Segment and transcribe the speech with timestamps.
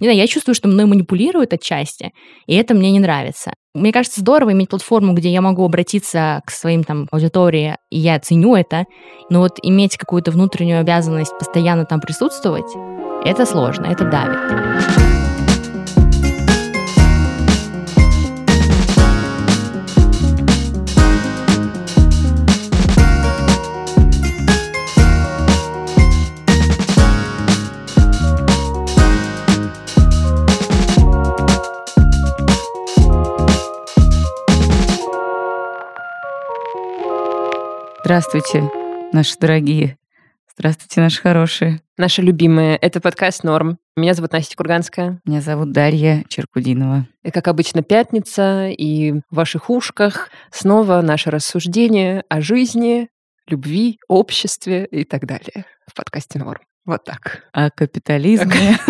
[0.00, 2.12] Не знаю, я чувствую, что мной манипулируют отчасти,
[2.46, 3.52] и это мне не нравится.
[3.74, 8.18] Мне кажется, здорово иметь платформу, где я могу обратиться к своим там аудитории, и я
[8.18, 8.84] ценю это,
[9.30, 12.70] но вот иметь какую-то внутреннюю обязанность постоянно там присутствовать,
[13.24, 15.27] это сложно, это давит.
[38.08, 38.64] Здравствуйте,
[39.12, 39.98] наши дорогие.
[40.56, 41.82] Здравствуйте, наши хорошие.
[41.98, 42.78] Наши любимые.
[42.78, 43.76] Это подкаст «Норм».
[43.98, 45.20] Меня зовут Настя Курганская.
[45.26, 47.06] Меня зовут Дарья Черкудинова.
[47.22, 53.10] И, как обычно, пятница, и в ваших ушках снова наше рассуждение о жизни,
[53.46, 56.62] любви, обществе и так далее в подкасте «Норм».
[56.86, 57.44] Вот так.
[57.52, 58.78] О капитализме.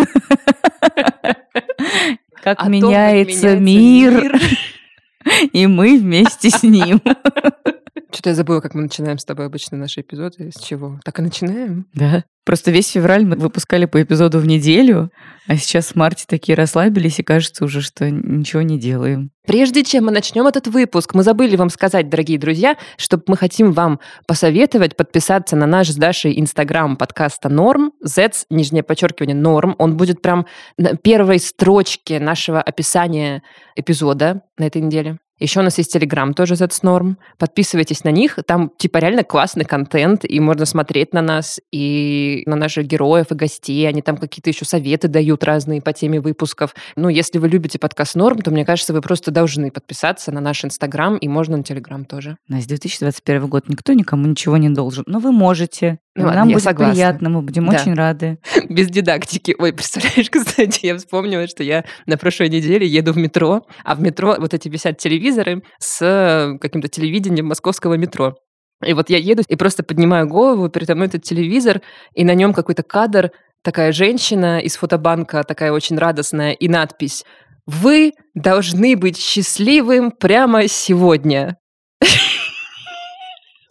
[2.41, 4.39] Как меняется мир.
[5.51, 7.01] И мы вместе с ним.
[8.11, 10.51] Что-то я забыла, как мы начинаем с тобой обычно наши эпизоды.
[10.51, 10.99] С чего?
[11.05, 11.85] Так и начинаем?
[11.93, 12.23] Да.
[12.43, 15.11] Просто весь февраль мы выпускали по эпизоду в неделю,
[15.47, 19.29] а сейчас в марте такие расслабились, и кажется уже, что ничего не делаем.
[19.45, 23.71] Прежде чем мы начнем этот выпуск, мы забыли вам сказать, дорогие друзья, что мы хотим
[23.71, 29.75] вам посоветовать подписаться на наш с Дашей инстаграм подкаста Норм, Z, нижнее подчеркивание Норм.
[29.77, 33.43] Он будет прям на первой строчке нашего описания
[33.75, 35.19] эпизода на этой неделе.
[35.39, 37.15] Еще у нас есть Телеграм тоже That's Norm.
[37.37, 38.37] Подписывайтесь на них.
[38.45, 43.35] Там типа реально классный контент, и можно смотреть на нас, и на наших героев, и
[43.35, 43.87] гостей.
[43.87, 46.75] Они там какие-то еще советы дают разные по теме выпусков.
[46.95, 50.65] Ну, если вы любите подкаст Норм, то, мне кажется, вы просто должны подписаться на наш
[50.65, 52.37] Инстаграм, и можно на Телеграм тоже.
[52.47, 53.69] Настя, 2021 год.
[53.69, 55.03] Никто никому ничего не должен.
[55.07, 55.99] Но вы можете.
[56.19, 56.93] Ну, Нам ладно, будет согласна.
[56.93, 57.77] приятно, мы будем да.
[57.77, 58.39] очень рады.
[58.69, 59.55] Без дидактики.
[59.57, 64.01] Ой, представляешь, кстати, я вспомнила, что я на прошлой неделе еду в метро, а в
[64.01, 68.35] метро вот эти висят телевизоры с каким-то телевидением московского метро.
[68.85, 71.81] И вот я еду и просто поднимаю голову, передо мной этот телевизор,
[72.13, 73.31] и на нем какой-то кадр,
[73.63, 77.25] такая женщина из фотобанка, такая очень радостная, и надпись
[77.65, 81.57] «Вы должны быть счастливым прямо сегодня»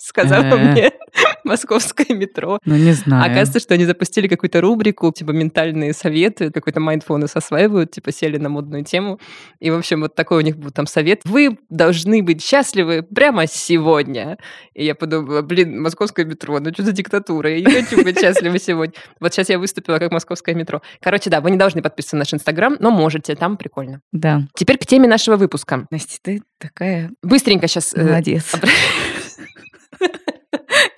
[0.09, 0.93] сказала мне
[1.45, 2.59] московское метро.
[2.65, 3.23] Ну, не знаю.
[3.25, 8.49] Оказывается, что они запустили какую-то рубрику, типа ментальные советы, какой-то майндфулнес осваивают, типа сели на
[8.49, 9.21] модную тему.
[9.61, 11.21] И, в общем, вот такой у них был там совет.
[11.25, 14.39] Вы должны быть счастливы прямо сегодня.
[14.75, 17.51] И я подумала, блин, московское метро, ну что за диктатура?
[17.51, 18.95] Я не хочу быть счастлива сегодня.
[19.21, 20.83] Вот сейчас я выступила как московское метро.
[21.01, 24.01] Короче, да, вы не должны подписываться на наш Инстаграм, но можете, там прикольно.
[24.13, 24.43] Да.
[24.55, 25.87] Теперь к теме нашего выпуска.
[25.91, 27.11] Настя, ты такая...
[27.23, 27.95] Быстренько сейчас...
[27.95, 28.55] Э, Молодец.
[28.55, 28.67] Э,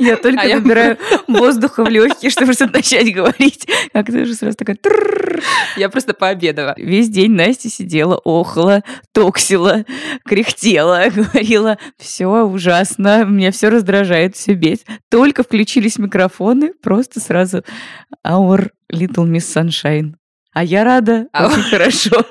[0.01, 1.21] я только а набираю я...
[1.29, 3.69] воздуха в легкие, чтобы что-то начать говорить.
[3.93, 4.79] Как ты уже сразу такая...
[5.77, 6.75] Я просто пообедала.
[6.77, 9.85] Весь день Настя сидела, охла, токсила,
[10.25, 14.87] кряхтела, говорила, все ужасно, меня все раздражает, все бесит.
[15.11, 17.63] Только включились микрофоны, просто сразу
[18.27, 20.15] our little miss sunshine.
[20.53, 22.25] А я рада, а очень хорошо.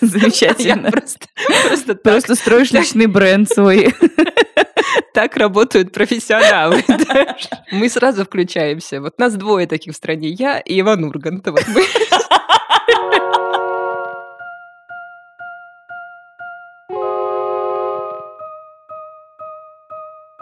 [0.00, 0.86] Замечательно.
[0.86, 1.26] Я просто,
[1.66, 3.94] просто, просто строишь личный бренд свой.
[5.12, 6.84] Так работают профессионалы.
[7.72, 9.00] Мы сразу включаемся.
[9.00, 10.28] Вот нас двое таких в стране.
[10.28, 11.46] Я и Иван Ургант.
[11.46, 11.82] Вот мы.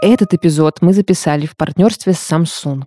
[0.00, 2.84] Этот эпизод мы записали в партнерстве с Samsung.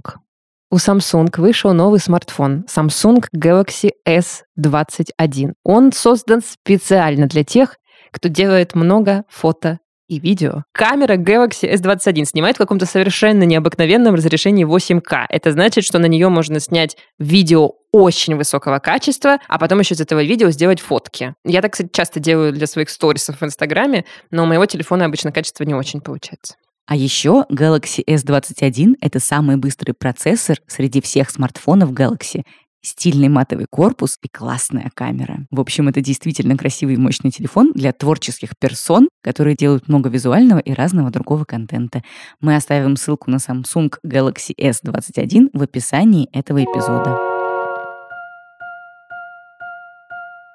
[0.70, 5.52] У Samsung вышел новый смартфон Samsung Galaxy S21.
[5.66, 7.76] Он создан специально для тех,
[8.12, 9.80] кто делает много фото
[10.12, 10.64] и видео.
[10.74, 15.26] Камера Galaxy S21 снимает в каком-то совершенно необыкновенном разрешении 8К.
[15.30, 20.02] Это значит, что на нее можно снять видео очень высокого качества, а потом еще из
[20.02, 21.34] этого видео сделать фотки.
[21.46, 25.32] Я так, кстати, часто делаю для своих сторисов в Инстаграме, но у моего телефона обычно
[25.32, 26.56] качество не очень получается.
[26.88, 32.44] А еще Galaxy S21— это самый быстрый процессор среди всех смартфонов Galaxy
[32.82, 35.46] стильный матовый корпус и классная камера.
[35.52, 40.60] В общем, это действительно красивый и мощный телефон для творческих персон, которые делают много визуального
[40.60, 42.04] и разного другого контента.
[42.40, 47.32] Мы оставим ссылку на Samsung Galaxy S21 в описании этого эпизода.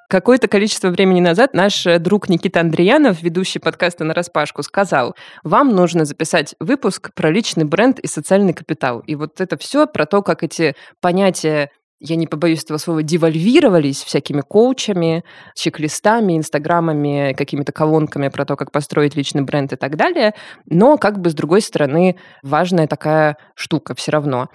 [0.09, 5.75] Какое-то количество времени назад наш э, друг Никита Андреянов, ведущий подкаста «На распашку», сказал, вам
[5.75, 9.01] нужно записать выпуск про личный бренд и социальный капитал.
[9.01, 14.03] И вот это все про то, как эти понятия я не побоюсь этого слова, девальвировались
[14.03, 15.23] всякими коучами,
[15.55, 20.33] чек-листами, инстаграмами, какими-то колонками про то, как построить личный бренд и так далее.
[20.65, 24.49] Но, как бы, с другой стороны, важная такая штука все равно.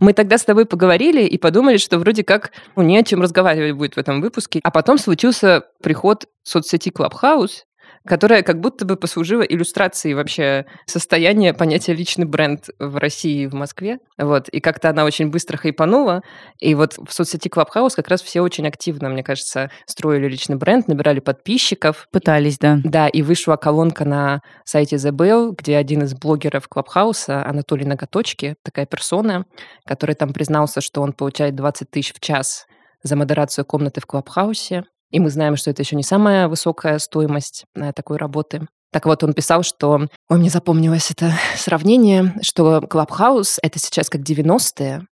[0.00, 3.76] Мы тогда с тобой поговорили и подумали, что вроде как ну, не о чем разговаривать
[3.76, 4.60] будет в этом выпуске.
[4.64, 7.62] А потом случился приход соцсети Clubhouse,
[8.06, 13.54] которая как будто бы послужила иллюстрацией вообще состояния понятия личный бренд в России и в
[13.54, 13.98] Москве.
[14.18, 14.48] Вот.
[14.48, 16.22] И как-то она очень быстро хайпанула.
[16.60, 20.86] И вот в соцсети Clubhouse как раз все очень активно, мне кажется, строили личный бренд,
[20.88, 22.06] набирали подписчиков.
[22.12, 22.78] Пытались, да.
[22.84, 28.56] Да, и вышла колонка на сайте The Bell, где один из блогеров Clubhouse, Анатолий Ноготочки,
[28.62, 29.46] такая персона,
[29.86, 32.66] который там признался, что он получает 20 тысяч в час
[33.02, 34.84] за модерацию комнаты в Клабхаусе.
[35.14, 38.66] И мы знаем, что это еще не самая высокая стоимость э, такой работы.
[38.90, 40.08] Так вот, он писал, что...
[40.28, 45.06] Ой, мне запомнилось это сравнение, что Клабхаус— это сейчас как 90-е.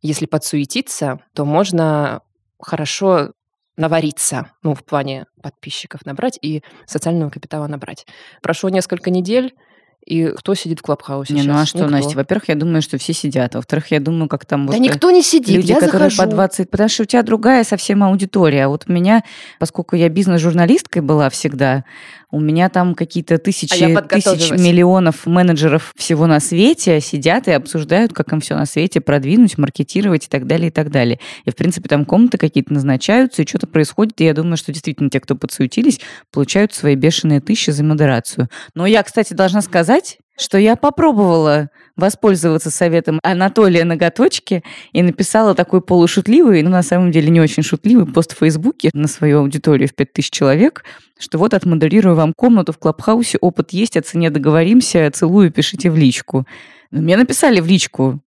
[0.00, 2.22] Если подсуетиться, то можно
[2.58, 3.32] хорошо
[3.76, 8.06] навариться, ну, в плане подписчиков набрать и социального капитала набрать.
[8.40, 9.54] Прошло несколько недель,
[10.04, 11.54] и кто сидит в Клабхаусе Не, сейчас?
[11.54, 11.90] ну а что, Никто.
[11.90, 12.16] Настя?
[12.16, 13.54] Во-первых, я думаю, что все сидят.
[13.54, 14.66] Во-вторых, я думаю, как там...
[14.66, 16.30] Да вот, э, никто не сидит, люди, я которые захожу.
[16.30, 18.64] по 20, потому что у тебя другая совсем аудитория.
[18.64, 19.22] А вот у меня,
[19.58, 21.84] поскольку я бизнес-журналисткой была всегда,
[22.32, 28.14] у меня там какие-то тысячи, А тысяч миллионов менеджеров всего на свете сидят и обсуждают,
[28.14, 31.20] как им все на свете продвинуть, маркетировать и так далее, и так далее.
[31.44, 35.10] И, в принципе, там комнаты какие-то назначаются, и что-то происходит, и я думаю, что действительно
[35.10, 36.00] те, кто подсуетились,
[36.32, 38.48] получают свои бешеные тысячи за модерацию.
[38.74, 45.82] Но я, кстати, должна сказать, что я попробовала воспользоваться советом Анатолия Ноготочки и написала такой
[45.82, 49.94] полушутливый, но на самом деле не очень шутливый пост в Фейсбуке на свою аудиторию в
[49.94, 50.84] 5000 человек,
[51.18, 55.96] что вот отмодерирую вам комнату в Клабхаусе, опыт есть, о цене договоримся, целую, пишите в
[55.96, 56.46] личку.
[56.90, 58.20] Ну, Мне написали в личку,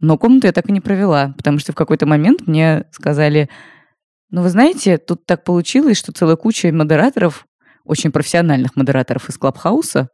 [0.00, 3.48] но комнату я так и не провела, потому что в какой-то момент мне сказали,
[4.30, 7.46] ну, вы знаете, тут так получилось, что целая куча модераторов,
[7.84, 10.10] очень профессиональных модераторов из Клабхауса,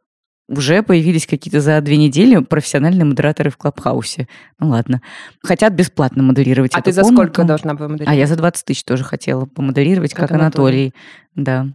[0.47, 4.27] уже появились какие-то за две недели профессиональные модераторы в Клабхаусе.
[4.59, 5.01] Ну ладно.
[5.43, 7.23] Хотят бесплатно модерировать А ты за комнату.
[7.23, 8.19] сколько должна была А модерировать?
[8.19, 10.93] я за 20 тысяч тоже хотела помодерировать, Как как, Анатолий.
[11.33, 11.67] Да.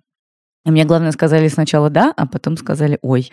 [0.65, 3.31] И мне, главное, сказали сначала да, а потом сказали, ой,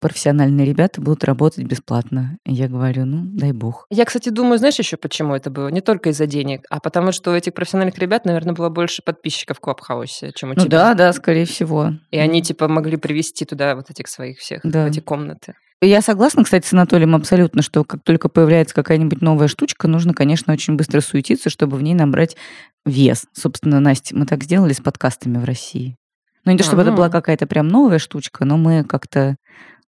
[0.00, 2.38] профессиональные ребята будут работать бесплатно.
[2.44, 3.86] И я говорю, ну, дай бог.
[3.90, 5.68] Я, кстати, думаю, знаешь еще почему это было?
[5.68, 9.58] Не только из-за денег, а потому что у этих профессиональных ребят, наверное, было больше подписчиков
[9.58, 10.70] в Клабхаусе, чем у Ну тебя.
[10.70, 11.92] да, да, скорее всего.
[12.10, 14.84] И они, типа, могли привести туда вот этих своих всех, Да.
[14.84, 15.54] в эти комнаты.
[15.80, 20.52] Я согласна, кстати, с Анатолием абсолютно, что как только появляется какая-нибудь новая штучка, нужно, конечно,
[20.52, 22.36] очень быстро суетиться, чтобы в ней набрать
[22.84, 23.26] вес.
[23.32, 25.96] Собственно, Настя, мы так сделали с подкастами в России.
[26.44, 26.96] Ну, не то чтобы это Ага.
[26.96, 29.36] была какая-то прям новая штучка, но мы как-то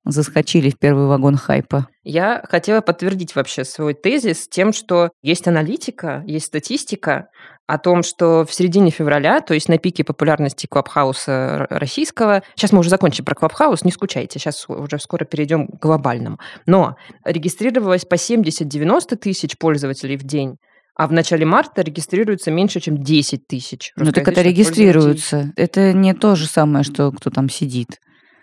[0.04, 1.88] заскочили в первый вагон хайпа.
[2.02, 7.28] Я хотела подтвердить вообще свой тезис тем, что есть аналитика, есть статистика
[7.66, 12.80] о том, что в середине февраля, то есть на пике популярности Клабхауса российского, сейчас мы
[12.80, 18.14] уже закончим про Клабхаус, не скучайте, сейчас уже скоро перейдем к глобальному, но регистрировалось по
[18.14, 20.56] 70-90 тысяч пользователей в день,
[20.96, 23.92] а в начале марта регистрируется меньше, чем 10 тысяч.
[23.96, 25.52] Ну, так это регистрируется.
[25.56, 28.00] Это не то же самое, что кто там сидит.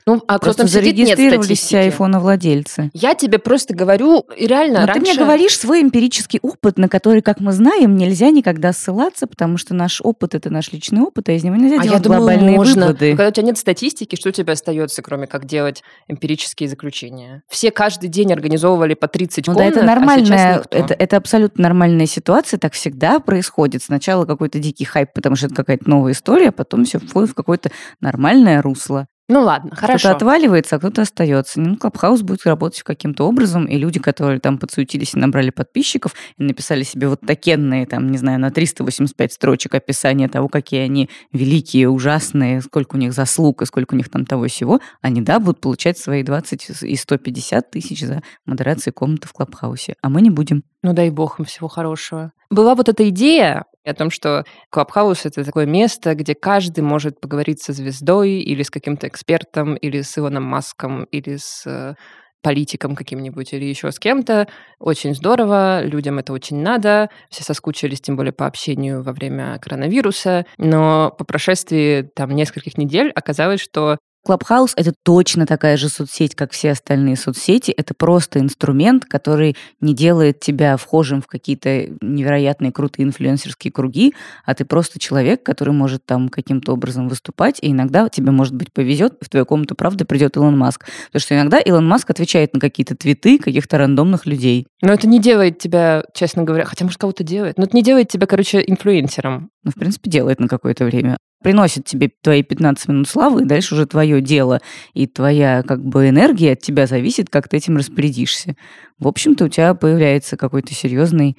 [0.07, 2.89] Ну, а кто Просто там сидит, нет зарегистрировались все айфоновладельцы.
[2.93, 4.93] Я тебе просто говорю, реально, Но раньше...
[4.93, 9.57] ты мне говоришь свой эмпирический опыт, на который, как мы знаем, нельзя никогда ссылаться, потому
[9.57, 12.21] что наш опыт— это наш личный опыт, а из него нельзя А я делать думаю,
[12.21, 12.85] глобальные можно.
[12.87, 13.11] выводы.
[13.11, 17.43] Когда у тебя нет статистики, что у тебя остается, кроме как делать эмпирические заключения?
[17.49, 20.77] Все каждый день организовывали по 30 Ну да, комнат, это а нормальная, никто.
[20.77, 23.83] это, это абсолютно нормальная ситуация, так всегда происходит.
[23.83, 27.33] Сначала какой-то дикий хайп, потому что это какая-то новая история, а потом все входит в
[27.33, 29.07] какое-то нормальное русло.
[29.29, 30.09] Ну ладно, хорошо.
[30.09, 31.59] Кто-то отваливается, а кто-то остается.
[31.59, 36.43] Ну, Клабхаус будет работать каким-то образом, и люди, которые там подсуетились и набрали подписчиков, и
[36.43, 41.89] написали себе вот такенные, там, не знаю, на 385 строчек описания того, какие они великие,
[41.89, 45.59] ужасные, сколько у них заслуг и сколько у них там того всего, они, да, будут
[45.59, 49.95] получать свои 20 и 150 тысяч за модерацию комнаты в Клабхаусе.
[50.01, 50.63] А мы не будем.
[50.83, 52.31] Ну дай бог им всего хорошего.
[52.49, 57.61] Была вот эта идея о том, что Клабхаус— это такое место, где каждый может поговорить
[57.61, 61.95] со звездой или с каким-то экспертом, или с Илоном Маском, или с э,
[62.41, 64.47] политиком каким-нибудь, или еще с кем-то.
[64.79, 67.09] Очень здорово, людям это очень надо.
[67.29, 70.45] Все соскучились, тем более по общению во время коронавируса.
[70.57, 76.51] Но по прошествии там нескольких недель оказалось, что Клабхаус— это точно такая же соцсеть, как
[76.51, 77.71] все остальные соцсети.
[77.71, 84.53] Это просто инструмент, который не делает тебя вхожим в какие-то невероятные крутые инфлюенсерские круги, а
[84.53, 89.13] ты просто человек, который может там каким-то образом выступать, и иногда тебе, может быть, повезет,
[89.21, 90.85] и в твою комнату, правда, придет Илон Маск.
[91.05, 94.67] Потому что иногда Илон Маск отвечает на какие-то твиты каких-то рандомных людей.
[94.81, 98.09] но это не делает тебя, честно говоря, хотя, может, кого-то делает, но это не делает
[98.09, 99.51] тебя, короче, инфлюенсером.
[99.63, 101.15] Ну, в принципе, делает на какое-то время.
[101.47, 104.59] Приносит тебе твои 15 минут славы, и дальше уже твое дело,
[104.93, 108.57] и твоя как бы энергия от тебя зависит, как ты этим распорядишься.
[108.99, 111.37] В общем-то, у тебя появляется какой-то серьезный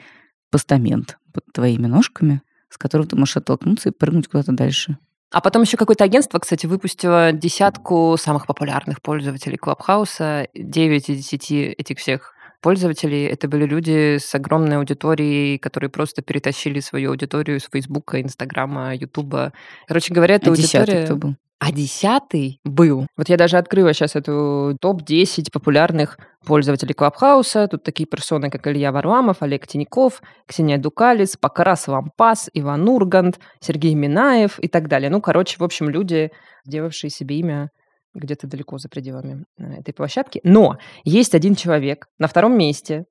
[0.51, 4.97] постамент под твоими ножками, с которого ты можешь оттолкнуться и прыгнуть куда-то дальше.
[5.31, 10.49] А потом еще какое-то агентство, кстати, выпустило десятку самых популярных пользователей Клабхауса.
[10.55, 16.81] 9 из 10 этих всех пользователей это были люди с огромной аудиторией, которые просто перетащили
[16.81, 19.53] свою аудиторию с Фейсбука, Инстаграма, Ютуба.
[19.87, 21.05] Короче говоря, это а аудитория...
[21.05, 21.37] кто был?
[21.61, 23.09] А десятый был.
[23.17, 27.67] Вот я даже открыла сейчас эту топ-10 популярных пользователей Клабхауса.
[27.67, 33.95] Тут такие персоны, как Илья Варламов, Олег Тиняков, Ксения Дукалис, Покарас Лампас, Иван Ургант, Сергей
[33.95, 35.11] Минаев и так далее.
[35.11, 36.31] Ну, короче, в общем, люди,
[36.65, 37.71] сделавшие себе имя
[38.15, 40.41] где-то далеко за пределами э, этой площадки.
[40.45, 43.05] Но есть один человек на втором месте,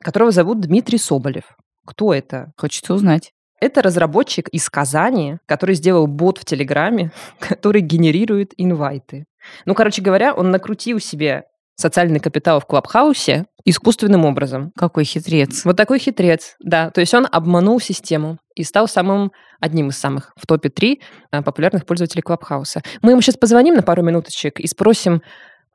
[0.00, 1.56] которого зовут Дмитрий Соболев.
[1.84, 2.52] Кто это?
[2.56, 3.32] Хочется узнать.
[3.60, 9.26] Это разработчик из Казани, который сделал бот в Телеграме, который генерирует инвайты.
[9.66, 11.44] Ну, короче говоря, он накрутил себе
[11.76, 14.72] социальный капитал в Клабхаусе искусственным образом.
[14.76, 15.64] Какой хитрец.
[15.64, 16.90] Вот такой хитрец, да.
[16.90, 21.00] То есть он обманул систему и стал самым одним из самых в топе 3
[21.32, 22.82] э, популярных пользователей Клабхауса.
[23.02, 25.22] Мы ему сейчас позвоним на пару минуточек и спросим,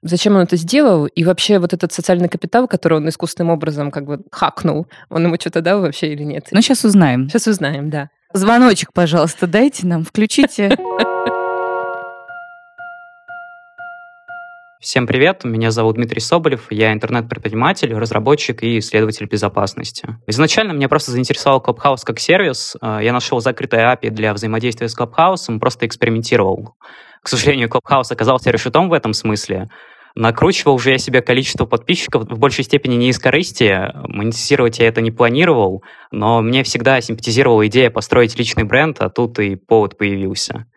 [0.02, 1.08] Зачем он это сделал?
[1.08, 5.36] И вообще вот этот социальный капитал, который он искусственным образом как бы хакнул, он ему
[5.36, 6.48] что-то дал вообще или нет?
[6.52, 7.28] Ну, сейчас узнаем.
[7.28, 8.10] Сейчас узнаем, да.
[8.32, 10.70] Звоночек, пожалуйста, дайте нам, включите.
[14.82, 20.16] Всем привет, меня зовут Дмитрий Соболев, я интернет-предприниматель, разработчик и исследователь безопасности.
[20.26, 22.78] Изначально меня просто заинтересовал Clubhouse как сервис.
[22.82, 26.78] Э, я нашел закрытое API для взаимодействия с Clubhouse, просто экспериментировал.
[27.22, 29.68] К сожалению, Clubhouse оказался решетом в этом смысле.
[30.16, 33.92] Накручивал уже я себе количество подписчиков в большей степени не из корысти.
[34.08, 39.40] Монетизировать я это не планировал, но мне всегда симпатизировала идея построить личный бренд, а тут
[39.40, 40.68] и повод появился.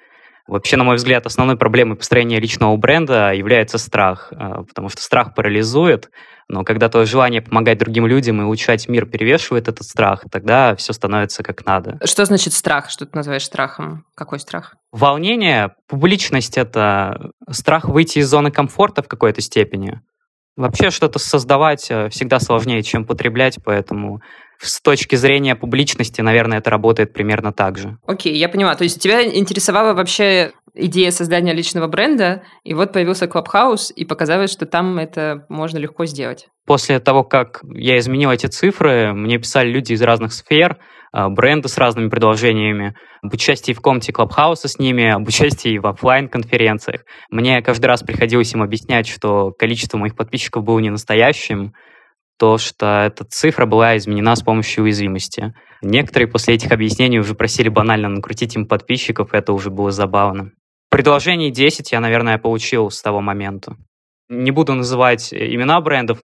[0.49, 5.35] Вообще, на мой взгляд, основной проблемой построения личного бренда является страх, э, потому что страх
[5.35, 6.11] парализует,
[6.49, 10.93] но когда твое желание помогать другим людям и улучшать мир перевешивает этот страх, тогда все
[10.93, 11.99] становится как надо.
[12.05, 12.91] Что значит страх?
[12.91, 14.05] Что ты называешь страхом?
[14.15, 14.75] Какой страх?
[14.91, 20.01] Волнение, публичность— это страх выйти из зоны комфорта в какой-то степени.
[20.57, 24.21] Вообще что-то создавать э, всегда сложнее, чем потреблять, поэтому
[24.63, 27.99] с точки зрения публичности, наверное, это работает примерно так же.
[28.07, 28.75] Окей, я поняла.
[28.75, 34.51] То есть тебя интересовала вообще идея создания личного бренда, и вот появился Clubhouse, и показалось,
[34.51, 36.49] что там это можно легко сделать.
[36.65, 40.79] После того, как я изменил эти цифры, мне писали люди из разных сфер,
[41.13, 45.87] а, бренды с разными предложениями, об участии в комнате Клабхауса с ними, об участии в
[45.87, 51.75] офлайн конференциях Мне каждый раз приходилось им объяснять, что количество моих подписчиков было не настоящим,
[52.39, 55.55] то, что эта цифра была изменена с помощью уязвимости.
[55.81, 60.51] Некоторые после этих объяснений уже просили банально накрутить им подписчиков, это уже было забавно.
[60.91, 63.77] Предложений 10 я, наверное, получил с того момента.
[64.29, 66.21] Не буду называть имена брендов.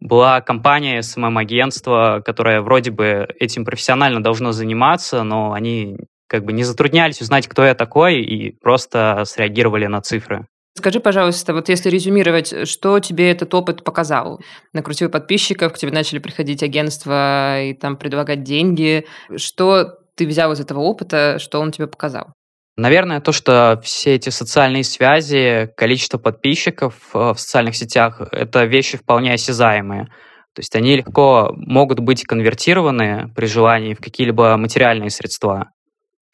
[0.00, 5.96] Была компания, СММ-агентство, которое вроде бы этим профессионально должно заниматься, но они
[6.28, 10.46] как бы не затруднялись узнать, кто я такой, и просто среагировали на цифры.
[10.78, 14.40] Скажи, пожалуйста, вот если резюмировать, что тебе этот опыт показал?
[14.72, 19.04] Накрутил подписчиков, к тебе начали приходить агентства и там предлагать деньги.
[19.34, 22.32] Что ты взял из этого опыта, что он тебе показал?
[22.76, 28.98] Наверное, то, что все эти социальные связи, количество подписчиков э, в социальных сетях— это вещи
[28.98, 30.04] вполне осязаемые.
[30.04, 35.72] То есть они легко могут быть конвертированы при желании в какие-либо материальные средства.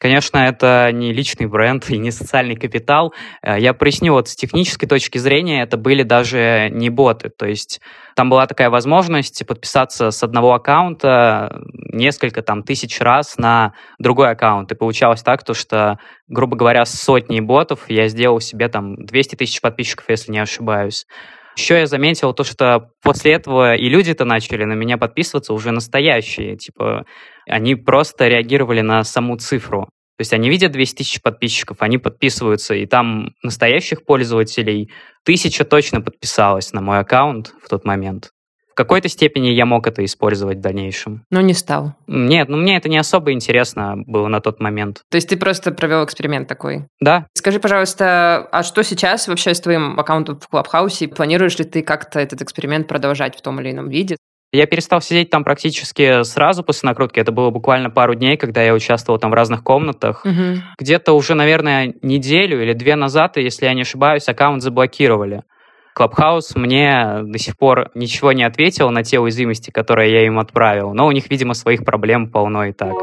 [0.05, 3.11] Конечно, это не личный бренд и не социальный капитал.
[3.41, 7.29] Э, я проясню, вот с технической точки зрения это были даже не боты.
[7.29, 7.81] То есть
[8.15, 11.59] там была такая возможность подписаться с одного аккаунта
[11.91, 14.71] несколько там тысяч раз на другой аккаунт.
[14.71, 15.97] И получалось так, то, что,
[16.27, 21.07] грубо говоря, с сотней ботов я сделал себе там 200 тысяч подписчиков, если не ошибаюсь.
[21.57, 26.57] Еще я заметил то, что после этого и люди-то начали на меня подписываться уже настоящие.
[26.57, 27.05] Типа,
[27.49, 29.89] они просто реагировали на саму цифру.
[30.17, 34.91] То есть они видят 200 тысяч подписчиков, они подписываются, и там настоящих пользователей
[35.23, 38.31] тысяча точно подписалась на мой аккаунт в тот момент.
[38.75, 41.23] В какой-то степени я мог это использовать в дальнейшем.
[41.31, 41.93] Но не стал.
[42.07, 45.01] Нет, ну мне это не особо интересно было на тот момент.
[45.09, 46.85] То есть ты просто провел эксперимент такой?
[46.99, 47.27] Да.
[47.33, 51.07] Скажи, пожалуйста, а что сейчас вообще с твоим аккаунтом в Клабхаусе?
[51.07, 54.17] Планируешь ли ты как-то этот эксперимент продолжать в том или ином виде?
[54.51, 57.19] Я перестал сидеть там практически сразу после накрутки.
[57.19, 60.25] Это было буквально пару дней, когда я участвовал там в разных комнатах.
[60.25, 60.61] Угу.
[60.79, 65.43] Где-то уже, наверное, неделю или две назад, если я не ошибаюсь, аккаунт заблокировали.
[65.93, 70.93] Клабхаус мне до сих пор ничего не ответил на те уязвимости, которые я им отправил.
[70.93, 72.93] Но у них, видимо, своих проблем полно и так.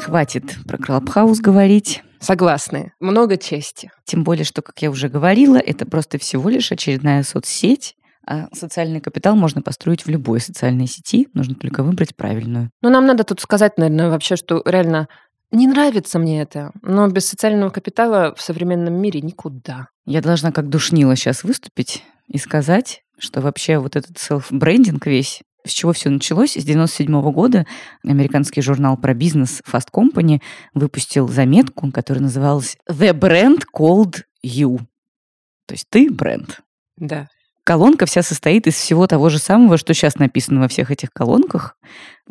[0.00, 2.02] Хватит про Клабхаус говорить.
[2.20, 2.92] Согласны.
[3.00, 3.90] Много чести.
[4.04, 7.96] Тем более, что, как я уже говорила, это просто всего лишь очередная соцсеть,
[8.26, 12.70] а социальный капитал можно построить в любой социальной сети, нужно только выбрать правильную.
[12.82, 15.08] Ну, нам надо тут сказать, наверное, вообще, что реально
[15.50, 19.88] не нравится мне это, но без социального капитала в современном мире никуда.
[20.06, 25.70] Я должна как душнила сейчас выступить и сказать, что вообще вот этот селф-брендинг весь, с
[25.70, 26.56] чего все началось?
[26.56, 27.66] С 97 года
[28.04, 30.40] американский журнал про бизнес Fast Company
[30.74, 34.78] выпустил заметку, которая называлась «The Brand Called You».
[35.66, 36.60] То есть ты бренд.
[36.96, 37.28] Да
[37.70, 41.76] колонка вся состоит из всего того же самого, что сейчас написано во всех этих колонках,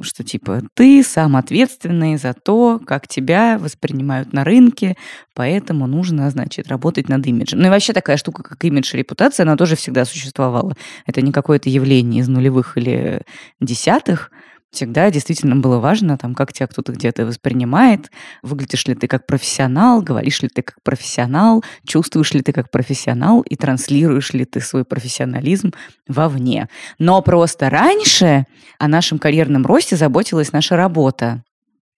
[0.01, 4.97] что типа ты сам ответственный за то, как тебя воспринимают на рынке,
[5.33, 7.59] поэтому нужно, значит, работать над имиджем.
[7.59, 10.73] Ну и вообще такая штука, как имидж и репутация, она тоже всегда существовала.
[11.05, 13.21] Это не какое-то явление из нулевых или
[13.61, 14.31] десятых,
[14.71, 18.11] Всегда действительно было важно, там, как тебя кто-то где-то воспринимает,
[18.43, 23.41] выглядишь ли ты как профессионал, говоришь ли ты как профессионал, чувствуешь ли ты как профессионал
[23.41, 25.73] и транслируешь ли ты свой профессионализм
[26.07, 26.69] вовне.
[26.99, 28.45] Но просто раньше
[28.77, 31.43] о нашем карьерном росте заботилась наша работа.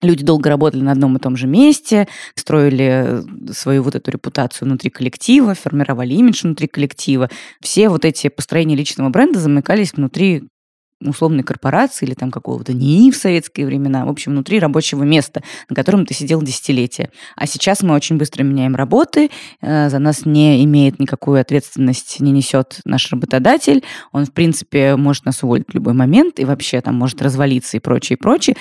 [0.00, 4.90] Люди долго работали на одном и том же месте, строили свою вот эту репутацию внутри
[4.90, 7.30] коллектива, формировали имидж внутри коллектива.
[7.60, 10.48] Все вот эти построения личного бренда замыкались внутри
[11.08, 15.76] условной корпорации или там какого-то НИИ в советские времена, в общем, внутри рабочего места, на
[15.76, 17.10] котором ты сидел десятилетия.
[17.36, 19.30] А сейчас мы очень быстро меняем работы,
[19.60, 23.82] э, за нас не имеет никакую ответственность, не несет наш работодатель,
[24.12, 27.80] он, в принципе, может нас уволить в любой момент и вообще там может развалиться и
[27.80, 28.56] прочее, и прочее.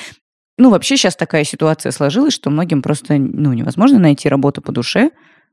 [0.57, 5.11] Ну, вообще сейчас такая ситуация сложилась, что многим просто ну, невозможно найти работу по душе,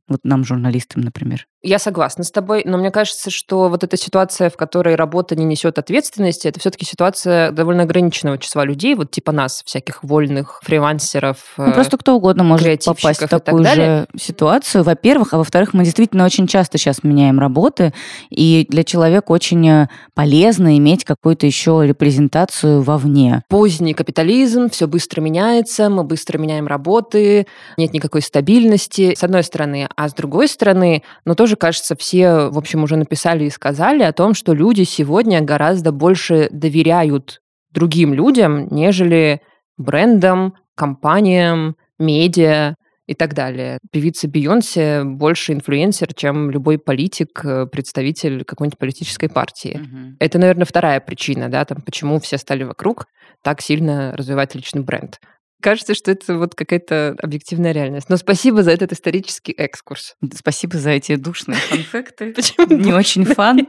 [0.09, 1.47] вот нам, журналистам, например.
[1.62, 5.45] Я согласна с тобой, но мне кажется, что вот эта ситуация, в которой работа не
[5.45, 11.55] несет ответственности, это все-таки ситуация довольно ограниченного числа людей, вот типа нас, всяких вольных фрилансеров.
[11.57, 16.25] Ну, просто кто угодно может попасть в такую же ситуацию, во-первых, а во-вторых, мы действительно
[16.25, 17.93] очень часто сейчас меняем работы,
[18.31, 23.43] и для человека очень полезно иметь какую-то еще репрезентацию вовне.
[23.49, 29.89] Поздний капитализм, все быстро меняется, мы быстро меняем работы, нет никакой стабильности, с одной стороны,
[29.99, 34.02] а с другой стороны, ну тоже тоже, кажется, все, в общем, уже написали и сказали
[34.02, 37.41] о том, что люди сегодня гораздо больше доверяют
[37.73, 39.41] другим людям, нежели
[39.78, 42.75] брендам, компаниям, медиа
[43.06, 43.78] и так далее.
[43.91, 49.80] Певица Бейонсе больше инфлюенсер, чем любой политик, э, представитель какой-нибудь политической партии.
[49.82, 50.17] Угу.
[50.21, 53.06] Это, наверное, вторая причина, да, там, почему все стали вокруг
[53.43, 55.19] так сильно развивать личный бренд.
[55.60, 58.08] Кажется, что это вот какая-то объективная реальность.
[58.08, 60.14] Но спасибо за этот исторический экскурс.
[60.34, 62.32] Спасибо за эти душные фан-факты.
[62.36, 62.78] Почему?
[62.78, 63.68] Не очень фан.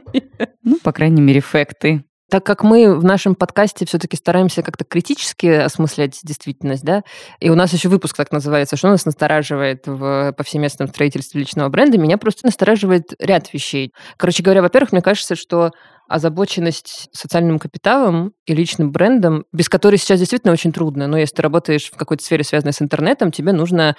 [0.62, 2.04] Ну, по крайней мере, факты.
[2.30, 7.02] Так как мы в нашем подкасте все-таки стараемся как-то критически осмыслять действительность, да,
[7.40, 11.98] и у нас еще выпуск так называется, что нас настораживает в повсеместном строительстве личного бренда,
[11.98, 13.92] меня просто настораживает ряд вещей.
[14.16, 15.72] Короче говоря, во-первых, мне кажется, что
[16.10, 21.06] озабоченность социальным капиталом и личным брендом, без которой сейчас действительно очень трудно.
[21.06, 23.94] Но если ты работаешь в какой-то сфере, связанной с интернетом, тебе нужно,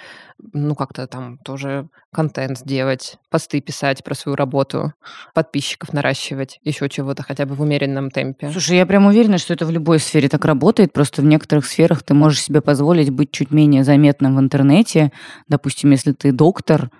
[0.52, 4.92] ну, как-то там тоже контент делать, посты писать про свою работу,
[5.32, 8.50] подписчиков наращивать, еще чего-то хотя бы в умеренном темпе.
[8.50, 10.92] Слушай, я прям уверена, что это в любой сфере так работает.
[10.92, 15.12] Просто в некоторых сферах ты можешь себе позволить быть чуть менее заметным в интернете.
[15.48, 16.90] Допустим, если ты доктор,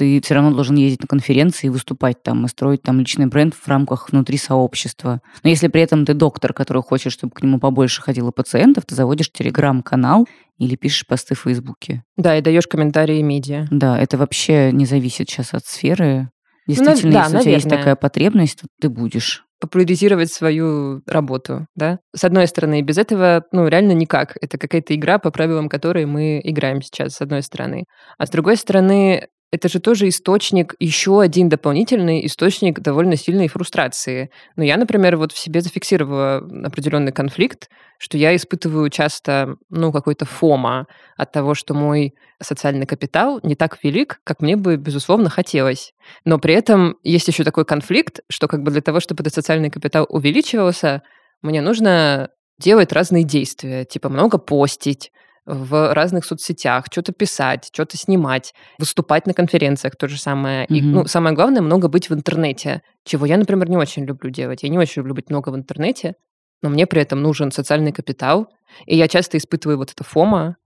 [0.00, 3.52] ты все равно должен ездить на конференции и выступать там, и строить там личный бренд
[3.54, 5.20] в рамках внутри сообщества.
[5.44, 8.94] Но если при этом ты доктор, который хочет, чтобы к нему побольше ходило пациентов, ты
[8.94, 12.02] заводишь телеграм-канал или пишешь посты в Фейсбуке.
[12.16, 13.66] Да, и даешь комментарии медиа.
[13.70, 16.30] Да, это вообще не зависит сейчас от сферы.
[16.66, 17.40] Ну, Действительно, ну, да, если наверное.
[17.40, 21.98] у тебя есть такая потребность, то ты будешь популяризировать свою работу, да?
[22.16, 24.38] С одной стороны, без этого, ну, реально никак.
[24.40, 27.84] Это какая-то игра, по правилам которой мы играем сейчас, с одной стороны.
[28.16, 34.30] А с другой стороны, это же тоже источник, еще один дополнительный источник довольно сильной фрустрации.
[34.56, 40.24] Но я, например, вот в себе зафиксировала определенный конфликт, что я испытываю часто, ну, какой-то
[40.24, 40.86] фома
[41.16, 45.92] от того, что мой социальный капитал не так велик, как мне бы, безусловно, хотелось.
[46.24, 49.70] Но при этом есть еще такой конфликт, что как бы для того, чтобы этот социальный
[49.70, 51.02] капитал увеличивался,
[51.42, 55.10] мне нужно делать разные действия, типа много постить,
[55.50, 60.64] в разных соцсетях, что-то писать, что-то снимать, выступать на конференциях, то же самое.
[60.64, 60.76] Mm-hmm.
[60.76, 64.62] И, ну, самое главное, много быть в интернете, чего я, например, не очень люблю делать.
[64.62, 66.14] Я не очень люблю быть много в интернете,
[66.62, 68.48] но мне при этом нужен социальный капитал,
[68.86, 70.56] и я часто испытываю вот это фома,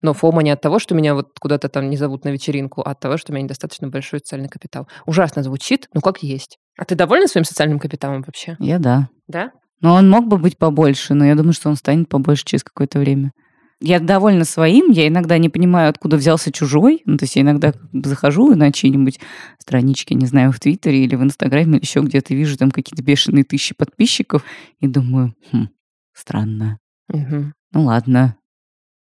[0.00, 2.92] но фома не от того, что меня вот куда-то там не зовут на вечеринку, а
[2.92, 4.86] от того, что у меня недостаточно большой социальный капитал.
[5.06, 6.58] Ужасно звучит, но как есть.
[6.78, 8.56] А ты довольна своим социальным капиталом вообще?
[8.60, 9.08] Я да.
[9.26, 9.50] Да?
[9.80, 13.00] Но он мог бы быть побольше, но я думаю, что он станет побольше через какое-то
[13.00, 13.32] время.
[13.80, 17.02] Я довольна своим, я иногда не понимаю, откуда взялся чужой.
[17.04, 19.20] Ну, то есть я иногда захожу на чьи-нибудь
[19.58, 23.44] странички, не знаю, в Твиттере или в Инстаграме или еще где-то вижу там какие-то бешеные
[23.44, 24.42] тысячи подписчиков
[24.80, 25.68] и думаю, хм,
[26.12, 26.78] странно.
[27.08, 27.54] Мгм.
[27.72, 28.36] Ну ладно.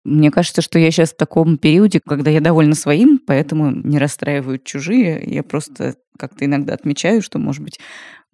[0.06, 4.64] Мне кажется, что я сейчас в таком периоде, когда я довольна своим, поэтому не расстраивают
[4.64, 5.24] чужие.
[5.26, 7.80] Я просто как-то иногда отмечаю, что, может быть,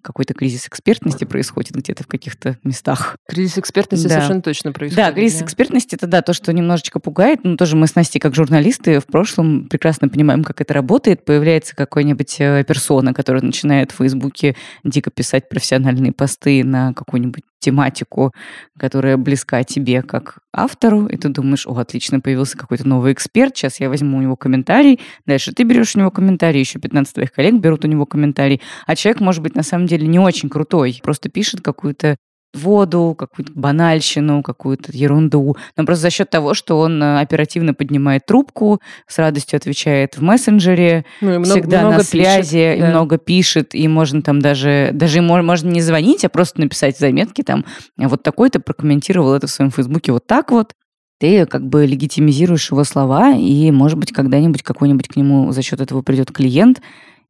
[0.04, 3.16] какой-то кризис экспертности происходит где-то в каких-то местах.
[3.26, 4.14] Кризис экспертности Да.
[4.14, 5.04] совершенно точно происходит.
[5.04, 7.40] Да, кризис экспертности это да, то, что немножечко пугает.
[7.42, 11.24] Но тоже мы с Настей, как журналисты, в прошлом прекрасно понимаем, как это работает.
[11.24, 18.32] Появляется какой-нибудь э, персона, которая начинает в Фейсбуке дико писать профессиональные посты на какую-нибудь тематику,
[18.78, 23.80] которая близка тебе как автору, и ты думаешь, о, отлично, появился какой-то новый эксперт, сейчас
[23.80, 27.54] я возьму у него комментарий, дальше ты берешь у него комментарий, еще 15 твоих коллег
[27.54, 31.28] берут у него комментарий, а человек может быть на самом деле не очень крутой, просто
[31.30, 32.16] пишет какую-то
[32.54, 35.56] воду, какую-то банальщину, какую-то ерунду.
[35.76, 40.22] Но просто за счет того, что он э, оперативно поднимает трубку, с радостью отвечает в
[40.22, 42.90] мессенджере, Ну, и много- всегда много на пишет, связи, и да.
[42.90, 47.64] много пишет, и можно там даже, даже можно не звонить, а просто написать заметки там,
[47.98, 50.72] «А вот такой-то прокомментировал это в своем фейсбуке вот так вот,
[51.20, 55.80] ты как бы легитимизируешь его слова, и, может быть, когда-нибудь какой-нибудь к нему за счет
[55.80, 56.82] этого придет клиент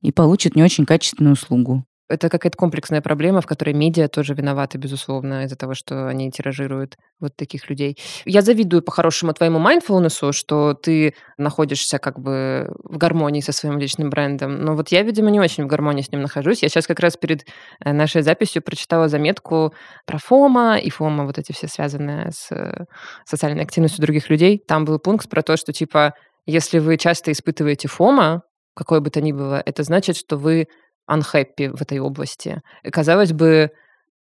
[0.03, 1.85] и получит не очень качественную услугу.
[2.09, 6.97] Это какая-то комплексная проблема, в которой медиа тоже виноваты, безусловно, из-за того, что они тиражируют
[7.19, 7.97] вот таких людей.
[8.27, 14.11] Я завидую по-хорошему твоему mindfulness, что ты находишься как бы в гармонии со своим личным
[14.11, 14.61] брендом.
[14.63, 16.63] Но вот я, видимо, не очень в гармонии с ним нахожусь.
[16.63, 17.47] Я сейчас как раз перед
[17.83, 19.73] э, нашей записью прочитала заметку
[20.05, 22.85] про ФОМа, и ФОМа вот эти все связанные с э,
[23.25, 24.63] социальной активностью других людей.
[24.67, 26.13] Там был пункт про то, что типа,
[26.45, 28.43] если вы часто испытываете ФОМа,
[28.75, 30.67] какое бы то ни было, это значит, что вы
[31.11, 32.63] unhappy в этой области.
[32.91, 33.71] Казалось бы,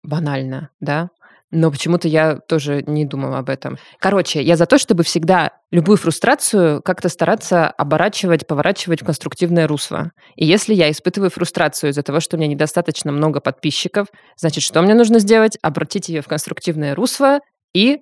[0.04, 1.10] банально, да?
[1.52, 3.78] Но почему-то я тоже не думала об этом.
[4.00, 10.12] Короче, я за то, чтобы всегда любую фрустрацию как-то стараться оборачивать, поворачивать в конструктивное русло.
[10.36, 14.82] И если я испытываю фрустрацию из-за того, что у меня недостаточно много подписчиков, значит, что
[14.82, 15.58] мне нужно сделать?
[15.62, 17.40] Обратить ее в конструктивное русло
[17.74, 18.02] и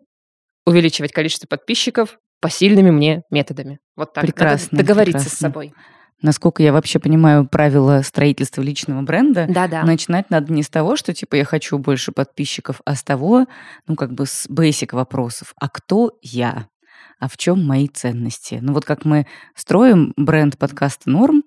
[0.65, 3.79] увеличивать количество подписчиков посильными мне методами.
[3.95, 4.23] Вот так.
[4.23, 5.47] Надо Прекрасно, договориться с прекрасно.
[5.47, 5.73] собой.
[6.23, 9.83] Насколько я вообще понимаю правила строительства личного бренда, Да-да.
[9.83, 13.45] Начинать надо не с того, что типа я хочу больше подписчиков, а с того,
[13.87, 15.53] ну как бы с basic вопросов.
[15.59, 16.67] А кто я?
[17.19, 18.59] А в чем мои ценности?
[18.61, 21.43] Ну вот как мы строим бренд подкаста «Норм»,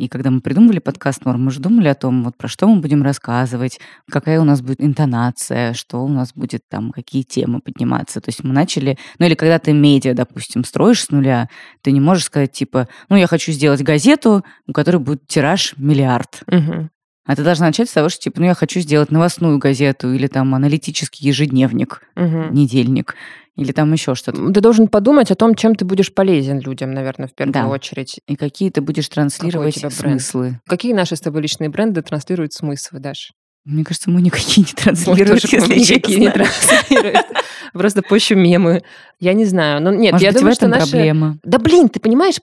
[0.00, 2.80] и когда мы придумывали подкаст «Норм», мы же думали о том, вот про что мы
[2.80, 3.78] будем рассказывать,
[4.10, 8.22] какая у нас будет интонация, что у нас будет там, какие темы подниматься.
[8.22, 8.96] То есть мы начали...
[9.18, 11.50] Ну или когда ты медиа, допустим, строишь с нуля,
[11.82, 16.44] ты не можешь сказать типа, ну я хочу сделать газету, у которой будет тираж миллиард.
[16.46, 16.90] Мгм.
[17.26, 20.26] А ты должна начать с того, что типа, ну я хочу сделать новостную газету или
[20.26, 22.54] там аналитический ежедневник, Мгм.
[22.54, 23.14] недельник,
[23.56, 24.52] или там еще что-то.
[24.52, 27.68] Ты должен подумать о том, чем ты будешь полезен людям, наверное, в первую Да.
[27.68, 28.20] очередь.
[28.26, 30.60] И какие ты будешь транслировать смыслы.
[30.66, 33.32] Какие наши с тобой личные бренды транслируют смыслы, Даш?
[33.64, 37.26] Мне кажется, мы никакие не транслируем, если никакие не транслируют.
[37.72, 38.82] Просто пощу мемы.
[39.18, 39.82] Я не знаю.
[39.82, 40.90] Ну, нет, Может я быть, думаю, в этом что наши...
[40.90, 41.38] проблема.
[41.44, 42.36] Да блин, ты понимаешь,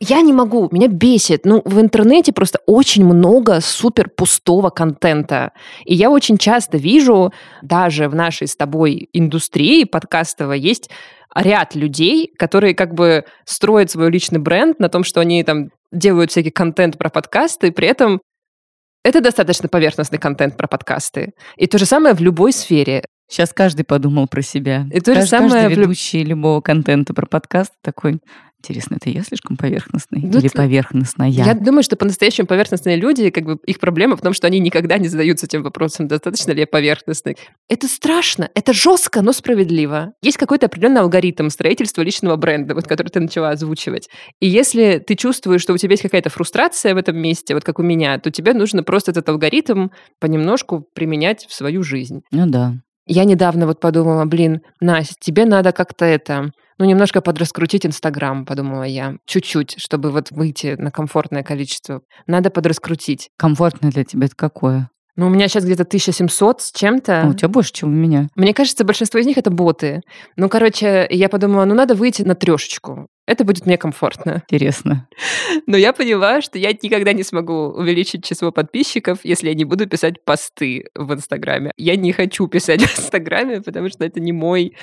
[0.00, 1.46] я не могу, меня бесит.
[1.46, 5.52] Ну, в интернете просто очень много супер пустого контента.
[5.84, 10.90] И я очень часто вижу, даже в нашей с тобой индустрии подкастовой, есть
[11.34, 16.30] ряд людей, которые как бы строят свой личный бренд на том, что они там делают
[16.30, 18.20] всякий контент про подкасты, при этом
[19.06, 21.32] это достаточно поверхностный контент про подкасты.
[21.56, 23.04] И то же самое в любой сфере.
[23.28, 24.86] Сейчас каждый подумал про себя.
[24.92, 28.20] И то же Кажд- самое Каждый в люб- ведущий любого контента про подкаст такой,
[28.58, 30.20] интересно, это я слишком поверхностный?
[30.22, 31.28] Ну, или поверхностная?
[31.28, 34.98] Я думаю, что по-настоящему поверхностные люди, как бы их проблема в том, что они никогда
[34.98, 37.36] не задаются тем вопросом, достаточно ли я поверхностный.
[37.68, 40.12] Это страшно, это жестко, но справедливо.
[40.22, 44.08] Есть какой-то определенный алгоритм строительства личного бренда, вот, который ты начала озвучивать.
[44.40, 47.78] И если ты чувствуешь, что у тебя есть какая-то фрустрация в этом месте, вот как
[47.78, 49.88] у меня, то тебе нужно просто этот алгоритм
[50.20, 52.22] понемножку применять в свою жизнь.
[52.30, 52.74] Ну да.
[53.06, 58.82] Я недавно вот подумала, блин, Настя, тебе надо как-то это, ну, немножко подраскрутить Инстаграм, подумала
[58.82, 59.14] я.
[59.26, 62.02] Чуть-чуть, чтобы вот выйти на комфортное количество.
[62.26, 63.30] Надо подраскрутить.
[63.38, 64.90] Комфортно для тебя это какое?
[65.16, 67.22] Ну, у меня сейчас где-то 1700 с чем-то.
[67.22, 68.28] А у тебя больше, чем у меня.
[68.34, 70.02] Мне кажется, большинство из них это боты.
[70.36, 73.08] Ну, короче, я подумала, ну, надо выйти на трешечку.
[73.26, 74.44] Это будет мне комфортно.
[74.48, 75.08] Интересно.
[75.66, 79.88] Но я поняла, что я никогда не смогу увеличить число подписчиков, если я не буду
[79.88, 81.72] писать посты в Инстаграме.
[81.76, 84.76] Я не хочу писать в Инстаграме, потому что это не мой...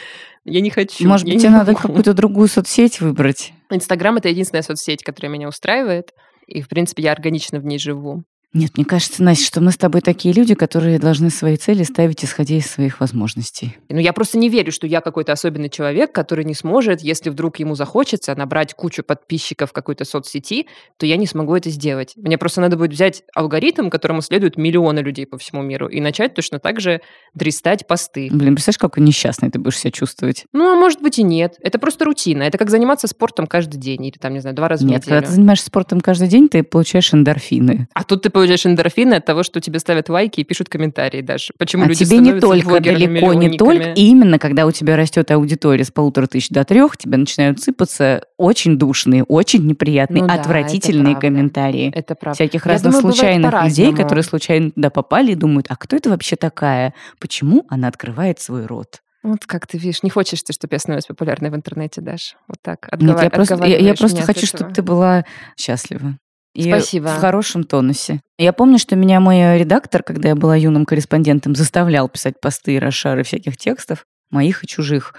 [0.46, 1.08] Я не хочу.
[1.08, 1.88] Может быть, тебе надо могу.
[1.88, 3.54] какую-то другую соцсеть выбрать?
[3.70, 6.10] Инстаграм— это единственная соцсеть, которая меня устраивает.
[6.48, 8.24] И, в принципе, я органично в ней живу.
[8.54, 12.24] Нет, мне кажется, Настя, что мы с тобой такие люди, которые должны свои цели ставить,
[12.24, 13.78] исходя из своих возможностей.
[13.90, 17.58] Ну, я просто не верю, что я какой-то особенный человек, который не сможет, если вдруг
[17.58, 22.14] ему захочется набрать кучу подписчиков в какой-то соцсети, то я не смогу это сделать.
[22.16, 26.36] Мне просто надо будет взять алгоритм, которому следуют миллионы людей по всему миру, и начать
[26.36, 27.02] точно так же
[27.34, 28.30] дристать посты.
[28.32, 30.46] Блин, представляешь, какой несчастный ты будешь себя чувствовать?
[30.54, 31.56] Ну, а может быть и нет.
[31.62, 32.44] Это просто рутина.
[32.44, 35.16] Это как заниматься спортом каждый день или там, не знаю, два раза Нет, в неделю.
[35.16, 37.88] когда ты занимаешься спортом каждый день, ты получаешь эндорфины.
[37.94, 41.54] А тут ты получаешь эндорфины от того, что тебе ставят лайки и пишут комментарии даже.
[41.58, 43.92] Почему а люди тебе не только, далеко не только.
[43.94, 48.24] И именно когда у тебя растет аудитория с полутора тысяч до трех, тебе начинают сыпаться
[48.38, 51.28] очень душные, очень неприятные, Ну да, отвратительные это правда.
[51.28, 51.92] комментарии.
[51.96, 52.36] Это правда.
[52.36, 56.10] Всяких Я разных думаю, случайных людей, которые случайно туда попали и думают, а кто это
[56.10, 56.94] вообще такая?
[57.20, 59.00] Почему она открывает свой рот?
[59.24, 62.36] Вот как ты видишь, не хочешь ты, чтобы я становилась популярной в интернете, Даш?
[62.50, 62.90] Вот так.
[63.00, 64.58] Нет, я просто, я, я просто хочу, этого.
[64.58, 65.24] чтобы ты была
[65.58, 66.18] счастлива.
[66.54, 67.08] И Спасибо.
[67.08, 68.22] в хорошем тонусе.
[68.38, 72.80] Я помню, что меня мой редактор, когда я была юным корреспондентом, заставлял писать посты и
[72.80, 75.16] расшары всяких текстов, моих и чужих.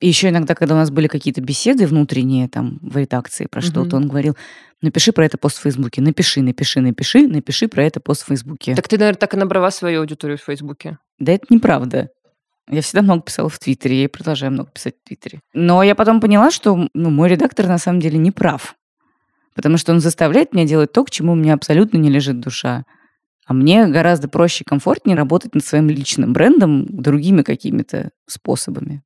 [0.00, 3.96] И еще иногда, когда у нас были какие-то беседы внутренние там в редакции про что-то,
[3.96, 4.36] он говорил,
[4.80, 8.76] напиши про это пост в Фейсбуке, напиши, напиши, напиши, напиши про это пост в Фейсбуке.
[8.76, 10.98] Так ты, наверное, так и набрала свою аудиторию в Фейсбуке.
[11.18, 12.10] Да это неправда.
[12.70, 15.40] Я всегда много писала в Твиттере, я и продолжаю много писать в Твиттере.
[15.52, 18.76] Но я потом поняла, что ну, мой редактор на самом деле не прав.
[19.58, 22.84] Потому что он заставляет меня делать то, к чему у меня абсолютно не лежит душа.
[23.44, 29.02] А мне гораздо проще и комфортнее работать над своим личным брендом другими какими-то способами.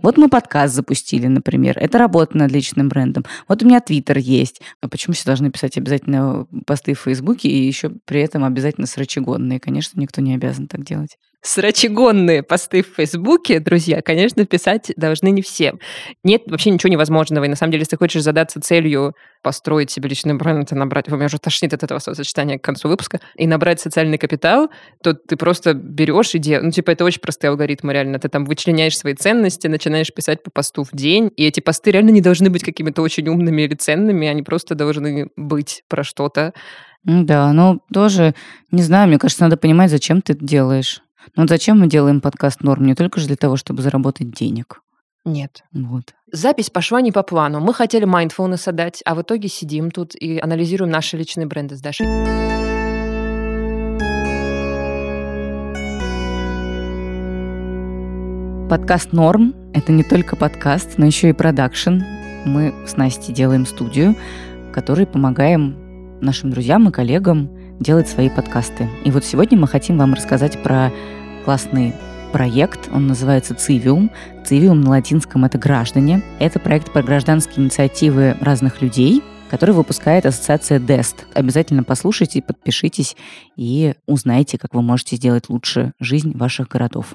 [0.00, 1.76] Вот мы подкаст запустили, например.
[1.76, 3.24] Это работа над личным брендом.
[3.48, 4.62] Вот у меня твиттер есть.
[4.80, 9.58] А почему все должны писать обязательно посты в Фейсбуке и еще при этом обязательно срачегонные?
[9.58, 11.16] Конечно, никто не обязан так делать.
[11.42, 15.72] Срачегонные посты в Фейсбуке, друзья, конечно, писать должны не все.
[16.22, 17.44] Нет вообще ничего невозможного.
[17.44, 21.08] И на самом деле, если ты хочешь задаться целью построить себе личный бренд и набрать...
[21.08, 23.20] Вы меня уже тошнит от этого сочетания к концу выпуска.
[23.36, 24.70] И набрать социальный капитал,
[25.02, 26.62] то ты просто берешь идею...
[26.62, 28.18] Ну, типа, это очень простые алгоритмы, реально.
[28.18, 31.30] Ты там вычленяешь свои ценности, начинаешь писать по посту в день.
[31.36, 34.28] И эти посты реально не должны быть какими-то очень умными или ценными.
[34.28, 36.52] Они просто должны быть про что-то.
[37.02, 38.34] Да, ну тоже,
[38.70, 41.00] не знаю, мне кажется, надо понимать, зачем ты это делаешь.
[41.36, 42.86] Ну вот зачем мы делаем подкаст «Норм»?
[42.86, 44.82] Не только же для того, чтобы заработать денег.
[45.24, 45.64] Нет.
[45.72, 46.14] Вот.
[46.32, 47.60] Запись пошла не по плану.
[47.60, 51.80] Мы хотели mindfulness дать, а в итоге сидим тут и анализируем наши личные бренды с
[51.80, 52.06] Дашей.
[58.70, 62.00] Подкаст «Норм»— это не только подкаст, но еще и продакшн.
[62.46, 64.14] Мы с Настей делаем студию,
[64.68, 65.76] в которой помогаем
[66.20, 68.88] нашим друзьям и коллегам делать свои подкасты.
[69.04, 70.92] И вот сегодня мы хотим вам рассказать про
[71.44, 71.94] классный
[72.32, 72.88] проект.
[72.92, 74.10] Он называется «Цивиум».
[74.44, 76.22] «Цивиум» на латинском— это «граждане».
[76.38, 81.24] Это проект про гражданские инициативы разных людей, который выпускает ассоциация DEST.
[81.34, 83.16] Обязательно послушайте, подпишитесь
[83.56, 87.14] и узнайте, как вы можете сделать лучше жизнь ваших городов.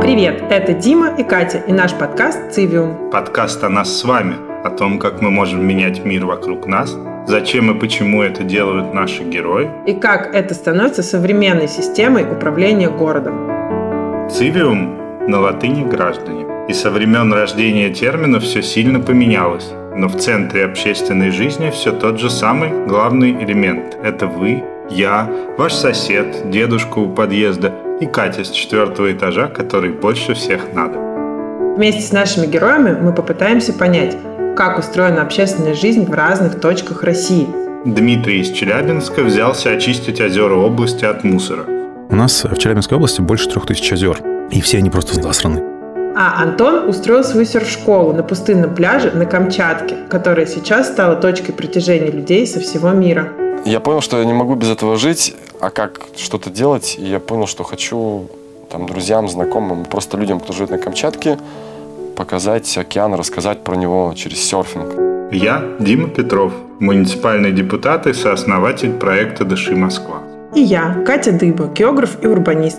[0.00, 3.10] Привет, это Дима и Катя и наш подкаст «Цивиум».
[3.10, 6.96] Подкаст о нас с вами, о том, как мы можем менять мир вокруг нас,
[7.26, 9.70] зачем и почему это делают наши герои.
[9.86, 14.28] И как это становится современной системой управления городом.
[14.30, 16.46] Цивиум на латыни «граждане».
[16.68, 19.68] И со времен рождения термина все сильно поменялось.
[19.94, 23.98] Но в центре общественной жизни все тот же самый главный элемент.
[24.02, 30.34] Это вы, я, ваш сосед, дедушка у подъезда и Катя с четвертого этажа, который больше
[30.34, 30.98] всех надо.
[31.76, 34.16] Вместе с нашими героями мы попытаемся понять,
[34.56, 37.48] как устроена общественная жизнь в разных точках России.
[37.84, 41.64] Дмитрий из Челябинска взялся очистить озера области от мусора.
[42.10, 45.62] У нас в Челябинской области больше трех тысяч озер, и все они просто засраны.
[46.14, 52.10] А Антон устроил свою серф-школу на пустынном пляже на Камчатке, которая сейчас стала точкой притяжения
[52.10, 53.32] людей со всего мира.
[53.64, 57.18] Я понял, что я не могу без этого жить, а как что-то делать, и я
[57.18, 58.28] понял, что хочу
[58.70, 61.38] там, друзьям, знакомым, просто людям, кто живет на Камчатке,
[62.22, 65.32] показать океан, рассказать про него через серфинг.
[65.32, 70.18] Я Дима Петров, муниципальный депутат и сооснователь проекта «Дыши Москва».
[70.54, 72.78] И я, Катя Дыба, географ и урбанист.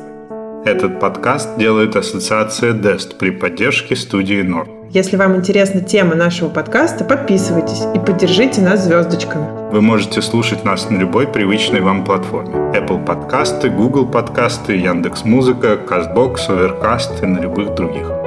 [0.63, 4.69] Этот подкаст делает ассоциация DEST при поддержке студии Норм.
[4.91, 9.45] Если вам интересна тема нашего подкаста, подписывайтесь и поддержите нас звездочками.
[9.73, 12.55] Вы можете слушать нас на любой привычной вам платформе.
[12.73, 18.22] Apple подкасты, Google подкасты, Яндекс Музыка, Castbox, Overcast и на любых других.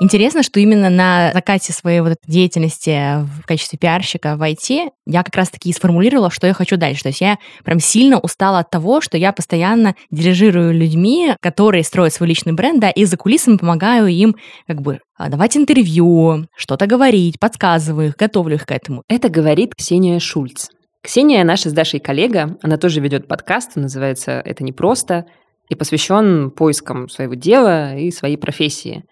[0.00, 5.22] Интересно, что именно на закате своей вот этой деятельности в качестве пиарщика в IT я
[5.22, 7.02] как раз-таки и сформулировала, что я хочу дальше.
[7.02, 12.14] То есть я прям сильно устала от того, что я постоянно дирижирую людьми, которые строят
[12.14, 14.34] свой личный бренд, да, и за кулисами помогаю им
[14.66, 19.04] как бы а, давать интервью, что-то говорить, подсказываю их, готовлю их к этому.
[19.08, 20.66] Это говорит Ксения Шульц.
[21.02, 25.26] Ксения наша с Дашей коллега, она тоже ведет подкаст, называется «Это непросто»,
[25.68, 29.04] и посвящен поискам своего дела и своей профессии.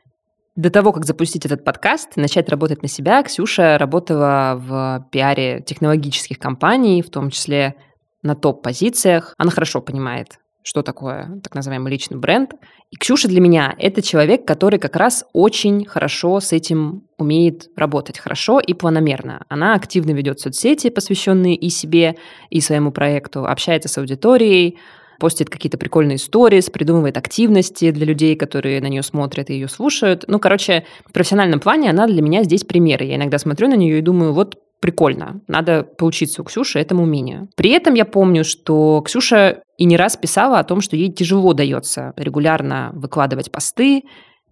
[0.57, 5.63] До того, как запустить этот подкаст и начать работать на себя, Ксюша работала в пиаре
[5.65, 7.77] технологических компаний, в том числе
[8.23, 9.35] на топ-позициях.
[9.39, 12.55] Она хорошо понимает, что такое так называемый личный бренд.
[12.91, 18.19] И Ксюша для меня– это человек, который как раз очень хорошо с этим умеет работать
[18.19, 19.45] хорошо и планомерно.
[19.49, 22.17] Она активно ведет соцсети, посвященные и себе,
[22.51, 24.79] и своему проекту, общается с аудиторией,
[25.21, 30.25] постит какие-то прикольные истории, придумывает активности для людей, которые на нее смотрят и ее слушают.
[30.27, 33.03] Ну, короче, в профессиональном плане она для меня здесь пример.
[33.03, 37.49] Я иногда смотрю на нее и думаю, вот прикольно, надо поучиться у Ксюши этому умению.
[37.55, 41.53] При этом я помню, что Ксюша и не раз писала о том, что ей тяжело
[41.53, 44.03] дается регулярно выкладывать посты,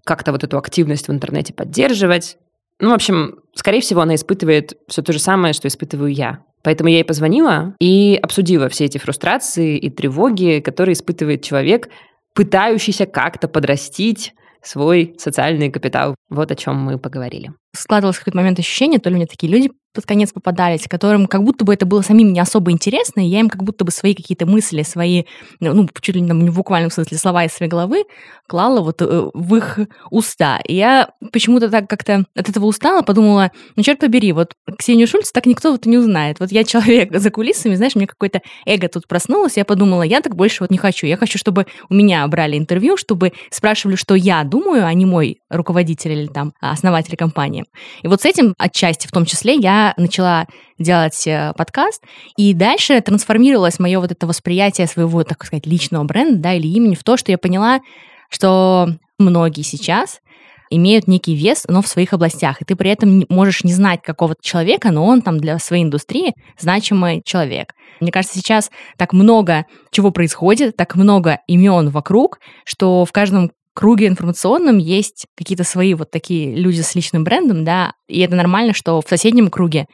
[0.04, 2.36] как-то вот эту активность в интернете поддерживать.
[2.80, 6.44] Ну, в общем, скорее всего, она испытывает все то же самое, что испытываю я.
[6.62, 11.88] Поэтому я ей позвонила и обсудила все эти фрустрации и тревоги, которые испытывает человек,
[12.34, 16.14] пытающийся как-то подрастить свой социальный капитал.
[16.28, 17.52] Вот о чем мы поговорили.
[17.74, 21.42] Складывалось в какой-то момент ощущение, то ли мне такие люди под конец попадались, которым как
[21.42, 24.14] будто бы это было самим не особо интересно, и я им как будто бы свои
[24.14, 25.24] какие-то мысли, свои,
[25.58, 28.04] ну, чуть ли не в буквальном смысле слова из своей головы
[28.46, 30.60] клала вот э, в их уста.
[30.66, 35.32] И я почему-то так как-то от этого устала, подумала, ну, черт побери, вот Ксению Шульц
[35.32, 36.38] так никто вот не узнает.
[36.38, 40.36] Вот я человек за кулисами, знаешь, мне какое-то эго тут проснулось, я подумала, я так
[40.36, 41.06] больше вот не хочу.
[41.06, 45.40] Я хочу, чтобы у меня брали интервью, чтобы спрашивали, что я думаю, а не мой
[45.50, 47.57] руководитель или там основатель компании.
[48.02, 50.46] И вот с этим отчасти в том числе я начала
[50.78, 52.02] делать э, подкаст,
[52.36, 56.94] и дальше трансформировалось мое вот это восприятие своего, так сказать, личного бренда, да, или имени
[56.94, 57.80] в то, что я поняла,
[58.30, 60.20] что многие сейчас
[60.70, 64.40] имеют некий вес, но в своих областях, и ты при этом можешь не знать какого-то
[64.42, 67.72] человека, но он там для своей индустрии значимый человек.
[68.00, 74.08] Мне кажется, сейчас так много чего происходит, так много имен вокруг, что в каждом круге
[74.08, 79.00] информационном есть какие-то свои вот такие люди с личным брендом, да, и это нормально, что
[79.00, 79.86] в соседнем круге,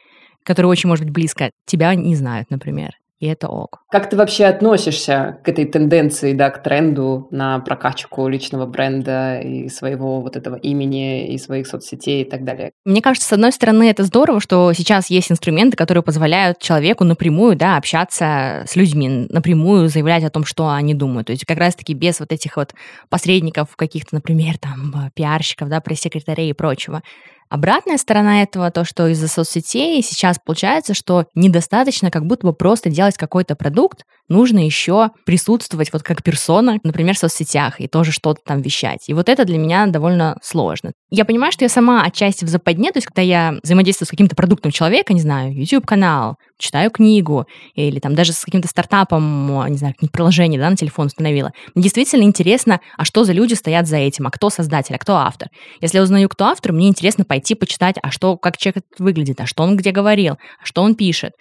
[0.43, 3.79] который очень может быть близко, тебя не знают, например и это ок.
[3.91, 9.69] Как ты вообще относишься к этой тенденции, да, к тренду на прокачку личного бренда и
[9.69, 12.71] своего вот этого имени, и своих соцсетей и так далее?
[12.83, 17.55] Мне кажется, с одной стороны, это здорово, что сейчас есть инструменты, которые позволяют человеку напрямую,
[17.55, 21.27] да, общаться с людьми, напрямую заявлять о том, что они думают.
[21.27, 22.73] То есть как раз-таки без вот этих вот
[23.09, 27.01] посредников каких-то, например, там, пиарщиков, да, пресс-секретарей и прочего.
[27.49, 32.89] Обратная сторона этого, то, что из-за соцсетей сейчас получается, что недостаточно как будто бы просто
[32.89, 38.41] делать какой-то продукт, нужно еще присутствовать вот как персона, например, в соцсетях, и тоже что-то
[38.43, 39.07] там вещать.
[39.07, 40.91] И вот это для меня довольно сложно.
[41.09, 44.35] Я понимаю, что я сама отчасти в западне, то есть когда я взаимодействую с каким-то
[44.35, 49.95] продуктом человека, не знаю, YouTube-канал, читаю книгу, или там даже с каким-то стартапом, не знаю,
[50.11, 54.27] приложение да, на телефон установила, мне действительно интересно, а что за люди стоят за этим,
[54.27, 55.49] а кто создатель, а кто автор.
[55.81, 59.45] Если я узнаю, кто автор, мне интересно пойти почитать, а что, как человек выглядит, а
[59.45, 61.33] что он где говорил, а что он пишет.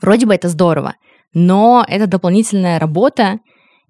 [0.00, 0.94] Вроде бы это здорово,
[1.34, 3.40] но это дополнительная работа,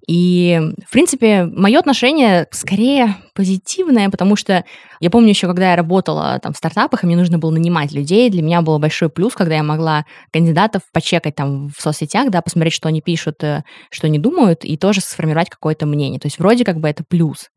[0.07, 4.65] и, в принципе, мое отношение скорее позитивное, потому что
[4.99, 8.31] я помню еще, когда я работала там в стартапах, и мне нужно было нанимать людей,
[8.31, 12.75] для меня был большой плюс, когда я могла кандидатов почекать там в соцсетях, да, посмотреть,
[12.75, 16.19] что они пишут, э, что они думают, и тоже сформировать какое-то мнение.
[16.19, 17.49] То есть вроде как бы это плюс.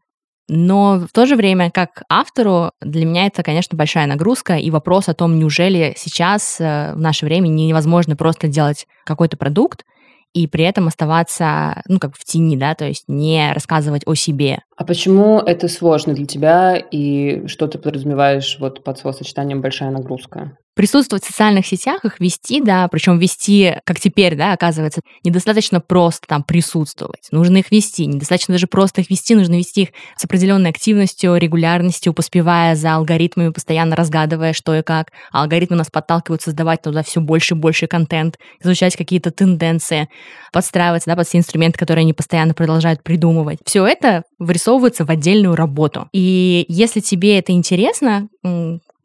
[0.49, 5.07] Но в то же время, как автору, для меня это, конечно, большая нагрузка и вопрос
[5.07, 9.83] о том, неужели сейчас, э, в наше время, невозможно просто делать какой-то продукт,
[10.33, 14.59] и при этом оставаться, ну, как в тени, да, то есть не рассказывать о себе.
[14.75, 20.57] А почему это сложно для тебя и что ты подразумеваешь вот под словосочетанием «большая нагрузка»?
[20.75, 26.27] Присутствовать в социальных сетях, их вести, да, причем вести, как теперь, да, оказывается, недостаточно просто
[26.27, 27.27] там присутствовать.
[27.31, 28.05] Нужно их вести.
[28.05, 33.49] Недостаточно даже просто их вести, нужно вести их с определенной активностью, регулярностью, поспевая за алгоритмами,
[33.49, 35.11] постоянно разгадывая, что и как.
[35.31, 40.09] А алгоритмы нас подталкивают создавать туда все больше и больше контент, изучать какие-то тенденции,
[40.51, 43.59] подстраиваться, да, под все инструменты, которые они постоянно продолжают придумывать.
[43.65, 46.09] Все это вырисовывается в отдельную работу.
[46.13, 48.27] И если тебе это интересно,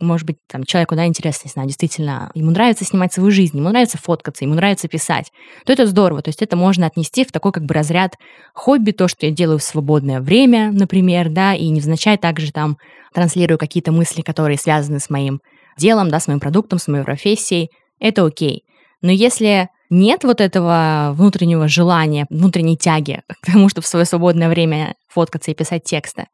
[0.01, 3.69] может быть, там, человеку, да, интересно, не знаю, действительно, ему нравится снимать свою жизнь, ему
[3.69, 5.33] нравится фоткаться, ему нравится писать,
[5.65, 6.23] то это здорово.
[6.23, 8.17] То есть это можно отнести в такой как бы разряд
[8.55, 12.79] хобби, то, что я делаю в свободное время, например, да, и невзначай также там
[13.13, 15.41] транслирую какие-то мысли, которые связаны с моим
[15.77, 18.65] делом, да, с моим продуктом, с моей профессией, это окей.
[19.03, 24.49] Но если нет вот этого внутреннего желания, внутренней тяги к тому, чтобы в свое свободное
[24.49, 26.27] время фоткаться и писать тексты,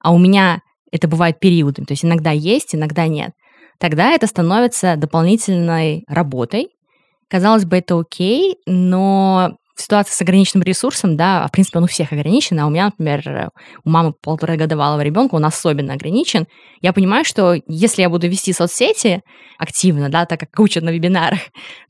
[0.00, 0.60] а у меня
[0.90, 3.32] это бывает периодами, то есть иногда есть, иногда нет,
[3.78, 6.68] тогда это становится дополнительной работой.
[7.28, 11.88] Казалось бы, это окей, но ситуации с ограниченным ресурсом, да, а в принципе он у
[11.88, 13.50] всех ограничен, а у меня, например,
[13.84, 16.46] у мамы полуторагодовалого ребенка, он особенно ограничен,
[16.82, 19.22] я понимаю, что если я буду вести соцсети
[19.58, 21.40] активно, да, так как учат на вебинарах,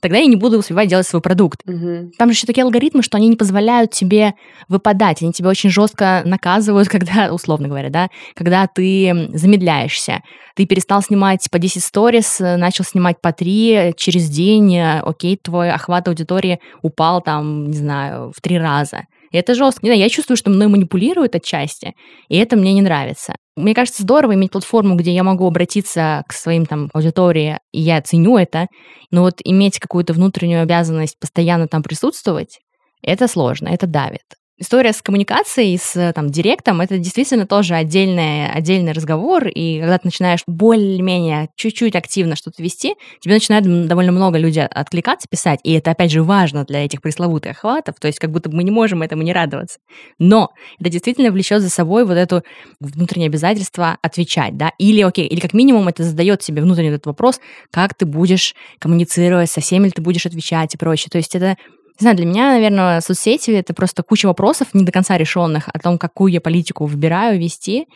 [0.00, 1.60] тогда я не буду успевать делать свой продукт.
[1.66, 2.12] Мгм.
[2.16, 4.34] Там же еще такие алгоритмы, что они не позволяют тебе
[4.68, 10.22] выпадать, они тебя очень жестко наказывают, когда, условно говоря, да, когда ты замедляешься.
[10.54, 15.36] Ты перестал снимать по 10 сторис, э, начал снимать по 3 через день, э, окей,
[15.36, 19.04] твой охват аудитории упал там, не знаю, в три раза.
[19.30, 19.80] И это жестко.
[19.82, 21.94] Не знаю, я чувствую, что мной манипулируют отчасти,
[22.28, 23.34] и это мне не нравится.
[23.56, 28.00] Мне кажется, здорово иметь платформу, где я могу обратиться к своим там аудитории, и я
[28.02, 28.66] ценю это,
[29.10, 32.60] но вот иметь какую-то внутреннюю обязанность постоянно там присутствовать,
[33.02, 34.22] это сложно, это давит.
[34.58, 40.06] История с коммуникацией, с там, директом, это действительно тоже отдельный, отдельный разговор, и когда ты
[40.06, 45.74] начинаешь более-менее чуть-чуть активно что-то вести, тебе начинает м, довольно много людей откликаться, писать, и
[45.74, 49.02] это, опять же, важно для этих пресловутых охватов, то есть как будто мы не можем
[49.02, 49.78] этому не радоваться.
[50.18, 50.48] Но
[50.80, 52.42] это действительно влечет за собой вот это
[52.80, 57.40] внутреннее обязательство отвечать, да, или, окей, или как минимум это задает себе внутренний этот вопрос,
[57.70, 61.10] как ты будешь коммуницировать, со всеми ты будешь отвечать и прочее.
[61.12, 61.56] То есть это
[61.98, 65.78] не знаю, для меня, наверное, соцсети это просто куча вопросов не до конца решенных о
[65.78, 67.86] том, какую я политику выбираю вести.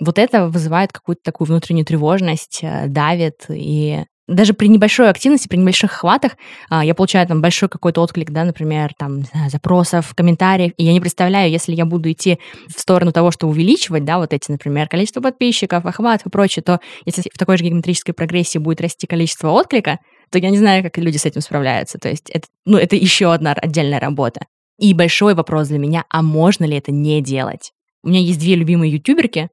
[0.00, 3.44] Вот это вызывает какую-то такую внутреннюю тревожность, э, давит.
[3.48, 6.32] И даже при небольшой активности, при небольших охватах
[6.70, 11.00] а, я получаю там большой какой-то отклик, да, например, там, запросов, комментариев, и я не
[11.00, 12.38] представляю, если я буду идти
[12.68, 16.80] в сторону того, что увеличивать, да, вот эти, например, количество подписчиков, охватов и прочее, то
[17.04, 19.98] если в такой же геометрической прогрессии будет расти количество отклика,
[20.32, 21.98] то я не знаю, как люди с этим справляются.
[21.98, 24.46] То есть это, ну, это еще одна отдельная работа.
[24.78, 27.72] И большой вопрос для меня, а можно ли это не делать?
[28.02, 29.48] У меня есть две любимые ютуберки.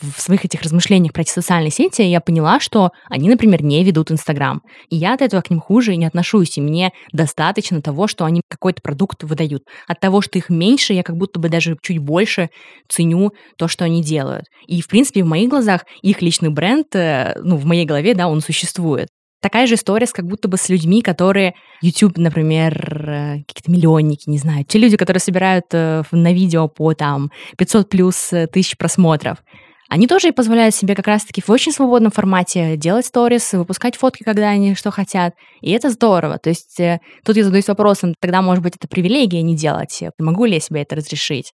[0.00, 4.10] В своих этих размышлениях про эти социальные сети я поняла, что они, например, не ведут
[4.10, 4.60] Инстаграм.
[4.90, 6.58] И я от этого к ним хуже не отношусь.
[6.58, 9.62] И мне достаточно того, что они какой-то продукт выдают.
[9.86, 12.50] От того, что их меньше, я как будто бы даже чуть больше
[12.88, 14.46] ценю то, что они делают.
[14.66, 18.26] И, в принципе, в моих глазах их личный бренд, э, ну, в моей голове, да,
[18.26, 19.08] он существует.
[19.44, 22.72] Такая же история как будто бы с людьми, которые YouTube, например,
[23.06, 27.90] э, какие-то миллионники, не знаю, те люди, которые собирают э, на видео по там 500
[27.90, 29.44] плюс э, тысяч просмотров.
[29.90, 34.22] Они тоже и позволяют себе как раз-таки в очень свободном формате делать сторис, выпускать фотки,
[34.22, 35.34] когда они что хотят.
[35.60, 36.38] И это здорово.
[36.38, 36.80] То есть
[37.22, 40.04] тут я задаюсь вопросом, тогда, может быть, это привилегия не делать.
[40.18, 41.52] Могу ли я себе это разрешить?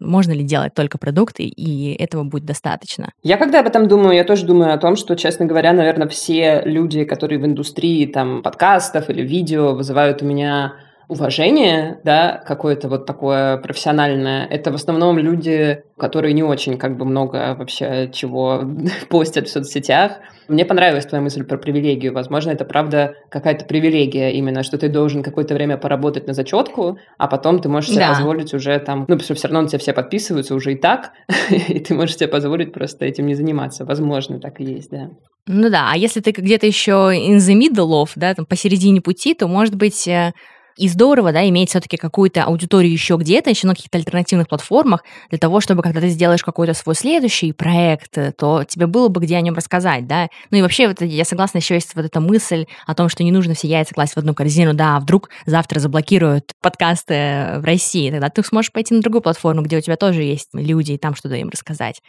[0.00, 3.12] Можно ли делать только продукты, и этого будет достаточно?
[3.22, 6.62] Я когда об этом думаю, я тоже думаю о том, что, честно говоря, наверное, все
[6.64, 10.74] люди, которые в индустрии там подкастов или видео вызывают у меня
[11.08, 17.04] уважение, да, какое-то вот такое профессиональное, это в основном люди, которые не очень как бы
[17.04, 18.62] много вообще чего
[19.08, 20.12] постят в соцсетях.
[20.48, 22.12] Мне понравилась твоя мысль про привилегию.
[22.12, 27.28] Возможно, это правда какая-то привилегия именно, что ты должен какое-то время поработать на зачетку, а
[27.28, 28.08] потом ты можешь себе Да.
[28.10, 31.12] позволить уже там, ну, потому что все равно на тебя все подписываются уже и так,
[31.50, 33.84] и ты можешь себе позволить просто этим не заниматься.
[33.84, 35.08] Возможно, так и есть, да.
[35.46, 39.34] Ну да, а если ты где-то еще in the middle of, да, там посередине пути,
[39.34, 40.32] то, может быть, э,
[40.76, 45.38] и здорово, да, иметь все-таки какую-то аудиторию еще где-то, еще на каких-то альтернативных платформах, для
[45.38, 49.36] того, чтобы, когда ты сделаешь какой-то свой следующий проект, э, то тебе было бы где
[49.36, 50.28] о нем рассказать, да.
[50.50, 53.32] Ну и вообще, вот я согласна, еще есть вот эта мысль о том, что не
[53.32, 57.64] нужно все яйца класть в одну корзину, да, а вдруг завтра заблокируют подкасты э, в
[57.64, 60.98] России, тогда ты сможешь пойти на другую платформу, где у тебя тоже есть люди, и
[60.98, 62.02] там что-то им рассказать.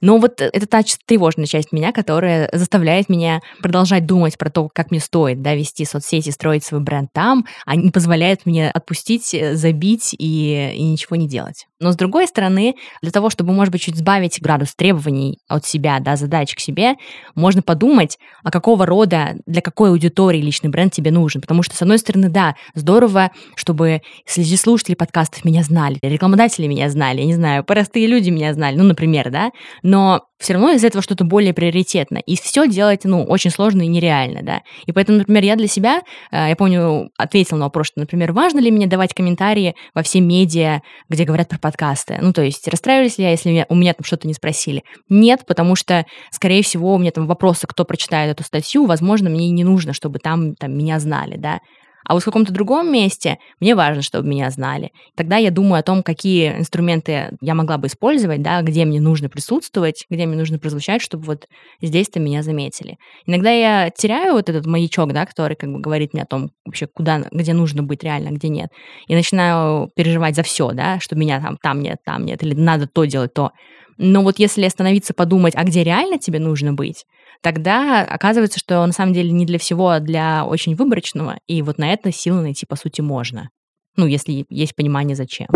[0.00, 4.68] Но вот э, это та тревожная часть меня, которая заставляет меня продолжать думать про то,
[4.72, 8.03] как мне стоит да, вести соцсети, строить свой бренд там, а не позволяет
[8.46, 11.66] мне отпустить, э, забить и, и ничего не делать.
[11.80, 15.98] Но с другой стороны, для того, чтобы, может быть, чуть сбавить градус требований от себя,
[16.00, 16.94] да, задач к себе,
[17.34, 21.40] можно подумать, а какого рода, для какой аудитории личный бренд тебе нужен.
[21.40, 26.88] Потому что, с одной стороны, да, здорово, чтобы среди слушателей подкастов меня знали, рекламодатели меня
[26.90, 29.50] знали, я не знаю, простые люди меня знали, ну, например, да,
[29.82, 32.18] но все равно из этого что-то более приоритетно.
[32.18, 34.62] И все делать, ну, очень сложно и нереально, да.
[34.84, 38.58] И поэтому, например, я для себя, э, я помню, ответила на вопрос, что, например, важно
[38.58, 42.18] ли мне давать комментарии во все медиа, где говорят про подкасты?
[42.20, 44.84] Ну, то есть, расстраивались ли я, если меня, у меня там что-то не спросили?
[45.08, 49.48] Нет, потому что, скорее всего, у меня там вопросы, кто прочитает эту статью, возможно, мне
[49.48, 51.60] не нужно, чтобы там, там меня знали, да.
[52.04, 54.90] А вот в каком-то другом месте мне важно, чтобы меня знали.
[55.16, 59.28] Тогда я думаю о том, какие инструменты я могла бы использовать, да, где мне нужно
[59.28, 61.46] присутствовать, где мне нужно прозвучать, чтобы вот
[61.80, 62.98] здесь-то меня заметили.
[63.26, 66.86] Иногда я теряю вот этот маячок, да, который как бы говорит мне о том, вообще,
[66.86, 68.70] куда, где нужно быть реально, где нет.
[69.06, 72.86] И начинаю переживать за все, да, что меня там, там нет, там нет, или надо
[72.86, 73.52] то делать, то.
[73.96, 77.04] Но вот если остановиться, подумать, а где реально тебе нужно быть,
[77.40, 81.78] тогда оказывается, что на самом деле не для всего, а для очень выборочного, и вот
[81.78, 83.50] на это силы найти, по сути, можно.
[83.96, 85.46] Ну, если есть понимание, зачем.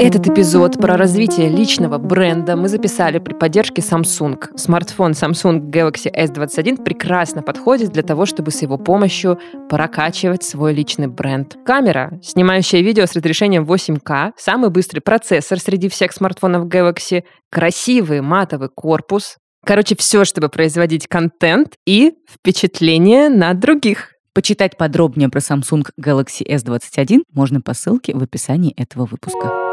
[0.00, 4.56] Этот эпизод про развитие личного бренда мы записали при поддержке Samsung.
[4.56, 11.08] Смартфон Samsung Galaxy S21 прекрасно подходит для того, чтобы с его помощью прокачивать свой личный
[11.08, 11.56] бренд.
[11.66, 18.68] Камера, снимающая видео с разрешением 8К, самый быстрый процессор среди всех смартфонов Galaxy, красивый матовый
[18.68, 19.36] корпус.
[19.66, 24.12] Короче, все, чтобы производить контент и впечатление на других.
[24.32, 29.67] Почитать подробнее про Samsung Galaxy S21 можно по ссылке в описании этого выпуска.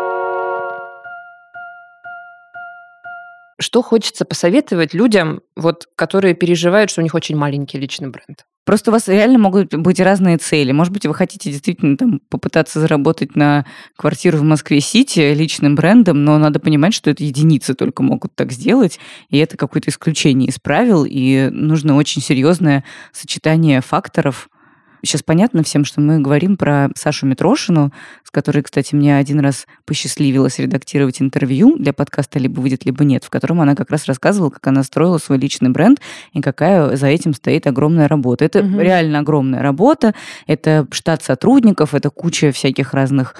[3.60, 8.45] Что хочется посоветовать людям, вот, которые переживают, что у них очень маленький личный бренд?
[8.66, 10.72] Просто у вас реально могут быть разные цели.
[10.72, 13.64] Может быть, вы хотите действительно там попытаться заработать на
[13.95, 18.99] квартиру в Москве-Сити личным брендом, но надо понимать, что это единицы только могут так сделать,
[19.30, 22.84] и это какое-то исключение из правил, и нужно очень серьезное
[23.14, 24.49] сочетание факторов,
[25.02, 27.91] Сейчас понятно всем, что мы говорим про Сашу Митрошину,
[28.24, 33.24] с которой, кстати, мне один раз посчастливилось редактировать интервью для подкаста «Либо выйдет, либо нет»,
[33.24, 36.00] в котором она как раз рассказывала, как она строила свой личный бренд
[36.34, 38.46] и какая за этим стоит огромная работа.
[38.46, 38.80] Это угу.
[38.80, 40.16] реально огромная работа,
[40.48, 43.36] это штат сотрудников, это куча всяких разных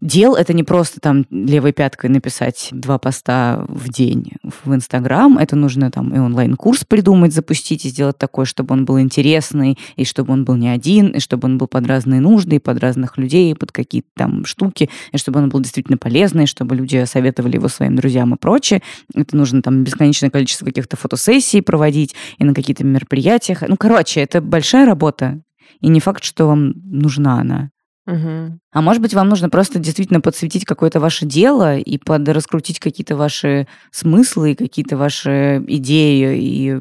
[0.00, 0.34] дел.
[0.34, 5.38] Это не просто там левой пяткой написать два поста в день в Инстаграм.
[5.38, 10.04] Это нужно там и онлайн-курс придумать, запустить и сделать такой, чтобы он был интересный, и
[10.04, 13.18] чтобы он был не один, и чтобы он был под разные нужды, и под разных
[13.18, 17.56] людей, и под какие-то там штуки, и чтобы он был действительно полезный, чтобы люди советовали
[17.56, 18.82] его своим друзьям и прочее.
[19.14, 23.62] Это нужно там бесконечное количество каких-то фотосессий проводить и на какие-то мероприятиях.
[23.66, 25.40] Ну, короче, это большая работа,
[25.80, 27.70] и не факт, что вам нужна она.
[28.06, 28.58] Угу.
[28.72, 33.66] А может быть, вам нужно просто действительно подсветить какое-то ваше дело и подраскрутить какие-то ваши
[33.90, 36.80] смыслы, какие-то ваши идеи и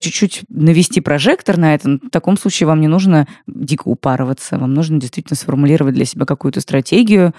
[0.00, 4.98] чуть-чуть навести прожектор на это, в таком случае вам не нужно дико упарываться, вам нужно
[4.98, 7.32] действительно сформулировать для себя какую-то стратегию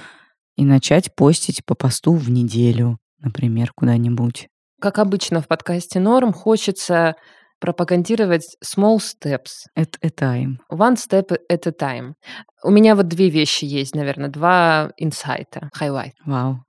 [0.55, 4.47] и начать постить по посту в неделю, например, куда-нибудь.
[4.79, 7.15] Как обычно в подкасте «Норм» хочется
[7.61, 9.67] пропагандировать small steps.
[9.77, 10.57] At a time.
[10.69, 12.15] One step at a time.
[12.63, 16.13] У меня вот две вещи есть, наверное, два инсайта, highlight.
[16.25, 16.65] Вау.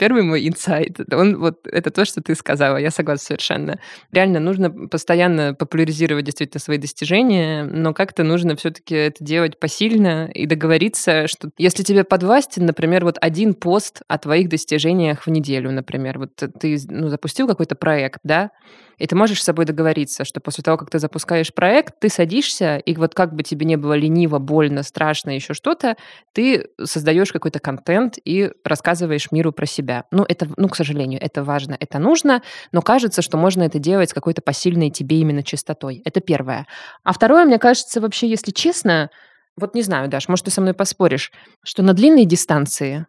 [0.00, 3.78] Первый мой инсайт, он вот это то, что ты сказала, я согласна совершенно.
[4.12, 10.46] Реально нужно постоянно популяризировать действительно свои достижения, но как-то нужно все-таки это делать посильно и
[10.46, 16.18] договориться, что если тебе подвластен, например, вот один пост о твоих достижениях в неделю, например,
[16.18, 18.52] вот ты ну, запустил какой-то проект, да,
[19.00, 22.76] и ты можешь с собой договориться, что после того, как ты запускаешь проект, ты садишься,
[22.76, 25.96] и вот как бы тебе не было лениво, больно, страшно, еще что-то,
[26.34, 29.89] ты создаешь какой-то контент и рассказываешь миру про себя.
[30.10, 34.10] Ну, это, ну, к сожалению, это важно, это нужно, но кажется, что можно это делать
[34.10, 36.02] с какой-то посильной тебе именно чистотой.
[36.04, 36.66] Это первое.
[37.04, 39.10] А второе, мне кажется, вообще, если честно,
[39.56, 41.32] вот не знаю, Даш, может, ты со мной поспоришь,
[41.64, 43.06] что на длинной дистанции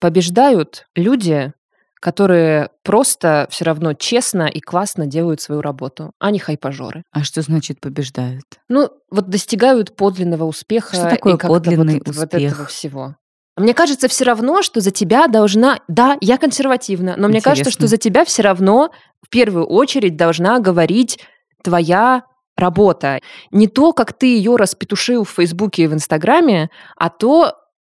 [0.00, 1.52] побеждают люди,
[2.00, 7.02] которые просто все равно честно и классно делают свою работу, а не хайпажоры.
[7.10, 8.44] А что значит побеждают?
[8.68, 10.94] Ну, вот достигают подлинного успеха.
[10.94, 12.32] Что такое и подлинный вот, успех?
[12.32, 13.16] Вот этого всего.
[13.56, 15.80] Мне кажется, все равно, что за тебя должна...
[15.88, 18.90] Да, я консервативна, но мне кажется, что за тебя все равно
[19.22, 21.18] в первую очередь должна говорить
[21.62, 22.24] твоя
[22.56, 23.20] работа.
[23.50, 27.54] Не то, как ты ее распетушил в Фейсбуке и в Инстаграме, а то,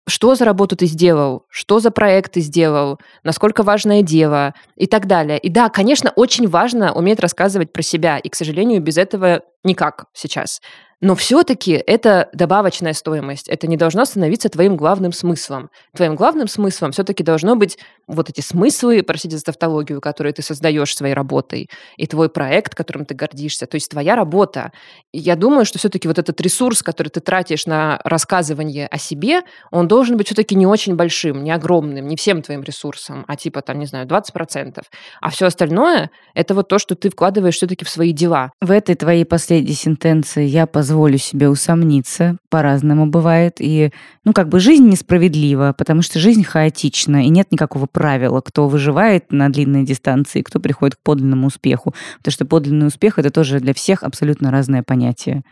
[0.08, 5.06] что за работу ты сделал, что за проект ты сделал, насколько важное дело и так
[5.06, 5.38] далее.
[5.38, 10.06] И да, конечно, очень важно уметь рассказывать про себя, и, к сожалению, без этого никак
[10.12, 10.60] сейчас.
[11.00, 13.48] Но все-таки это добавочная стоимость.
[13.48, 15.68] Это не должно становиться твоим главным смыслом.
[15.94, 20.94] Твоим главным смыслом все-таки должно быть вот эти смыслы, простите за тавтологию, которые ты создаешь
[20.94, 24.72] своей работой, и твой проект, которым ты гордишься, то есть твоя работа.
[25.12, 29.40] Я думаю, что все-таки вот этот ресурс, который ты тратишь на рассказывание о себе,
[29.70, 33.60] он должен быть все-таки не очень большим, не огромным, не всем твоим ресурсом, а типа
[33.60, 34.82] там, не знаю, 20%.
[35.20, 38.52] А все остальное— это вот то, что ты вкладываешь все-таки в свои дела.
[38.60, 42.36] В этой твоей последней сентенции я позволю себе усомниться.
[42.48, 43.56] По-разному бывает.
[43.58, 43.90] И,
[44.24, 49.32] ну, как бы жизнь несправедлива, потому что жизнь хаотична, и нет никакого правила, кто выживает
[49.32, 51.92] на длинной дистанции, кто приходит к подлинному успеху.
[52.18, 55.42] Потому что подлинный успех— это тоже для всех абсолютно разное понятие.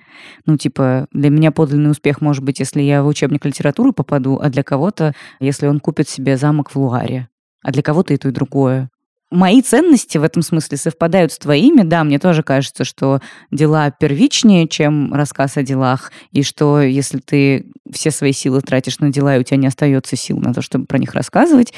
[0.46, 4.50] Ну, типа, для меня подлинный успех может быть, если я в учебник литературы попаду, а
[4.50, 7.28] для кого-то, если он купит себе замок в Луаре.
[7.64, 8.88] А для кого-то и то, и другое
[9.30, 11.82] мои ценности в этом смысле совпадают с твоими.
[11.82, 13.20] Да, мне тоже кажется, что
[13.50, 19.10] дела первичнее, чем рассказ о делах, и что если ты все свои силы тратишь на
[19.10, 21.72] дела, и у тебя не остается сил на то, чтобы про них рассказывать,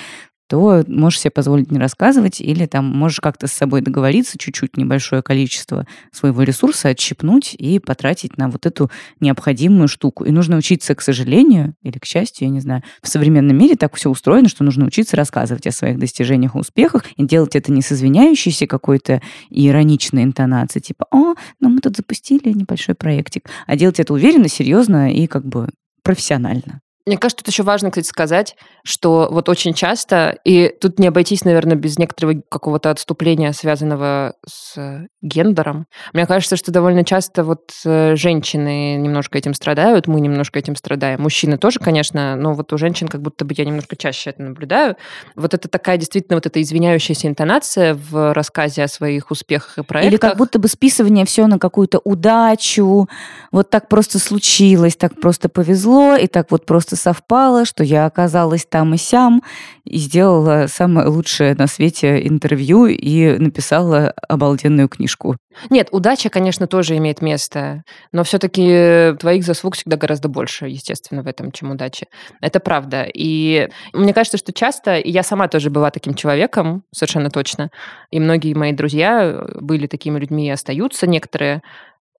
[0.49, 5.23] то можешь себе позволить не рассказывать, или там можешь как-то с собой договориться, чуть-чуть небольшое
[5.23, 8.91] количество своего ресурса отщипнуть и потратить на вот эту
[9.21, 10.25] необходимую штуку.
[10.25, 13.95] И нужно учиться, к сожалению, или к счастью, я не знаю, в современном мире так
[13.97, 17.83] все устроено, что нужно учиться рассказывать о своих достижениях и успехах, и делать это не
[17.83, 24.01] с извиняющейся какой-то ироничной интонацией, типа, о, ну мы тут запустили небольшой проектик, а делать
[24.01, 25.69] это уверенно, серьезно и как бы
[26.03, 26.81] профессионально.
[27.07, 31.45] Мне кажется, тут еще важно, кстати, сказать, что вот очень часто, и тут не обойтись,
[31.45, 35.87] наверное, без некоторого какого-то отступления, связанного с гендером.
[36.13, 41.23] Мне кажется, что довольно часто вот э, женщины немножко этим страдают, мы немножко этим страдаем.
[41.23, 44.97] Мужчины тоже, конечно, но вот у женщин как будто бы я немножко чаще это наблюдаю.
[45.37, 50.13] Вот это такая действительно вот эта извиняющаяся интонация в рассказе о своих успехах и проектах.
[50.13, 53.09] Или как будто бы списывание все на какую-то удачу.
[53.53, 58.67] Вот так просто случилось, так просто повезло, и так вот просто совпало, что я оказалась
[58.67, 59.43] там и сям,
[59.85, 65.37] и сделала самое лучшее на свете интервью и написала обалденную книжку.
[65.71, 67.83] Нет, удача, конечно, тоже имеет место,
[68.13, 72.07] но все-таки твоих заслуг всегда гораздо больше, естественно, в этом, чем удачи.
[72.41, 73.07] Это правда.
[73.13, 77.71] И мне кажется, что часто, и я сама тоже была таким человеком, совершенно точно,
[78.11, 81.63] и многие мои друзья были такими людьми и остаются некоторые,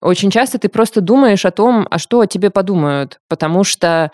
[0.02, 4.12] очень часто ты просто думаешь о том, а что о тебе подумают, потому что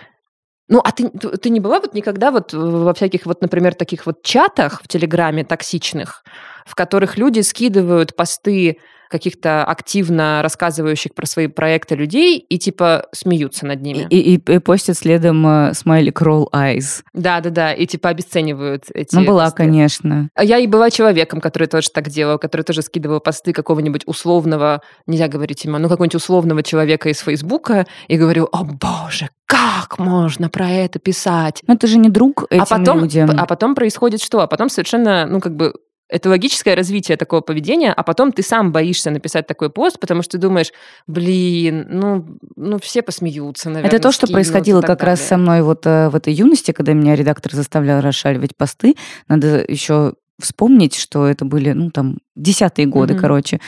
[0.69, 4.23] ну, а ты, ты не была вот никогда вот во всяких вот, например, таких вот
[4.23, 6.23] чатах в Телеграме токсичных,
[6.65, 8.77] в которых люди скидывают посты
[9.13, 14.07] каких-то активно рассказывающих про свои проекты людей и типа смеются над ними.
[14.09, 17.03] И, и, и постят следом э, смайлик roll eyes.
[17.13, 19.57] Да-да-да, и типа обесценивают эти Ну, была, посты.
[19.57, 20.29] конечно.
[20.33, 24.81] А я и была человеком, который тоже так делал, который тоже скидывал посты какого-нибудь условного,
[25.05, 30.49] нельзя говорить имя, ну, какого-нибудь условного человека из Фейсбука и говорю, о боже, как можно
[30.49, 31.61] про это писать?
[31.67, 33.29] Ну, ты же не друг этим а потом, людям.
[33.37, 34.39] А потом происходит что?
[34.39, 35.75] А потом совершенно, ну, как бы
[36.13, 40.37] это логическое развитие такого поведения, а потом ты сам боишься написать такой пост, потому что
[40.37, 40.71] думаешь,
[41.07, 43.89] блин, ну, ну все посмеются, наверное.
[43.89, 45.13] Это то, что происходило как далее.
[45.13, 48.95] раз со мной вот э, в этой юности, когда меня редактор заставлял расшаривать посты.
[49.27, 53.19] Надо еще вспомнить, что это были, ну, там, десятые годы, mm-hmm.
[53.19, 53.59] короче.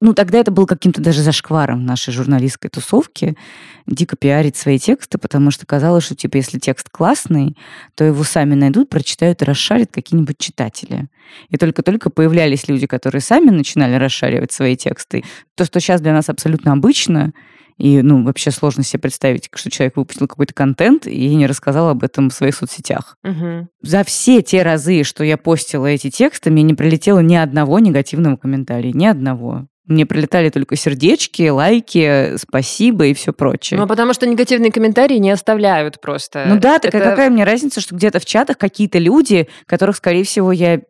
[0.00, 3.36] Ну, тогда это был каким-то даже зашкваром нашей журналистской тусовки
[3.86, 7.56] дико пиарить свои тексты, потому что казалось, что, типа, если текст классный,
[7.94, 11.08] то его сами найдут, прочитают и расшарят какие-нибудь читатели.
[11.50, 15.24] И только-только появлялись люди, которые сами начинали расшаривать свои тексты.
[15.54, 17.32] То, что сейчас для нас абсолютно обычно,
[17.76, 22.04] и, ну, вообще сложно себе представить, что человек выпустил какой-то контент и не рассказал об
[22.04, 23.16] этом в своих соцсетях.
[23.24, 23.68] Угу.
[23.82, 28.36] За все те разы, что я постила эти тексты, мне не прилетело ни одного негативного
[28.36, 28.92] комментария.
[28.92, 29.66] Ни одного.
[29.86, 33.78] Мне прилетали только сердечки, лайки, спасибо и все прочее.
[33.78, 36.44] Ну, потому что негативные комментарии не оставляют просто.
[36.46, 37.10] Ну да, так Это...
[37.10, 40.80] какая мне разница, что где-то в чатах какие-то люди, которых, скорее всего, я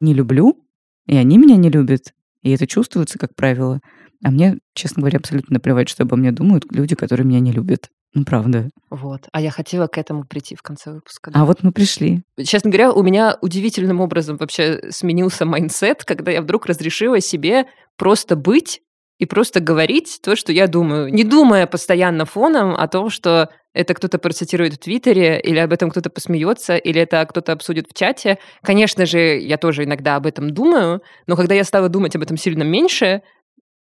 [0.00, 0.62] не люблю,
[1.06, 2.12] и они меня не любят.
[2.42, 3.80] И это чувствуется, как правило.
[4.26, 7.90] А мне, честно говоря, абсолютно наплевать, что обо мне думают люди, которые меня не любят.
[8.12, 8.70] Ну, правда.
[8.90, 9.28] Вот.
[9.30, 11.30] А я хотела к этому прийти в конце выпуска.
[11.30, 11.42] Да.
[11.42, 12.24] А вот мы пришли.
[12.44, 17.66] Честно говоря, у меня удивительным образом вообще сменился mindset, когда я вдруг разрешила себе
[17.96, 18.82] просто быть
[19.18, 23.94] и просто говорить то, что я думаю, не думая постоянно фоном о том, что это
[23.94, 28.38] кто-то процитирует в Твиттере, или об этом кто-то посмеется, или это кто-то обсудит в чате.
[28.62, 32.38] Конечно же, я тоже иногда об этом думаю, но когда я стала думать об этом
[32.38, 33.20] сильно меньше,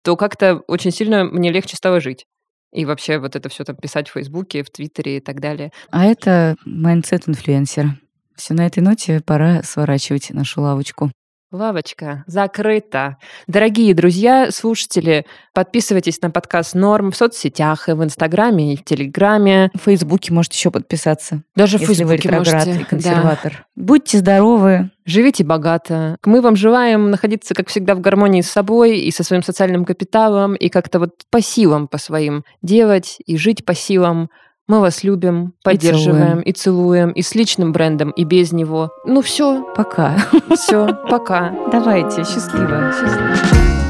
[0.03, 2.25] то как-то очень сильно мне легче стало жить.
[2.71, 5.71] И вообще вот это все там писать в Фейсбуке, в Твиттере и так далее.
[5.91, 7.97] А это mindset инфлюенсера.
[8.35, 11.11] Все на этой ноте пора сворачивать нашу лавочку.
[11.53, 13.17] Лавочка закрыта.
[13.45, 19.69] Дорогие друзья, слушатели, подписывайтесь на подкаст Норм в соцсетях, и в Инстаграме, и в Телеграме.
[19.75, 21.43] В Фейсбуке можете еще подписаться.
[21.55, 22.81] Даже в вы Фейсбуке ретроград можете.
[22.81, 23.67] и консерватор.
[23.75, 24.89] Будьте здоровы.
[25.05, 26.17] Живите богато.
[26.25, 30.55] Мы вам желаем находиться, как всегда, в гармонии с собой и со своим социальным капиталом,
[30.55, 34.31] и как-то вот по силам по своим делать, и жить по силам.
[34.67, 38.91] Мы вас любим, поддерживаем и целуем, и с личным брендом, и без него.
[39.05, 40.15] Ну все, Пока.
[40.55, 41.53] все, пока.
[41.71, 42.93] Давайте, счастливо.
[42.93, 43.82] Счастливо.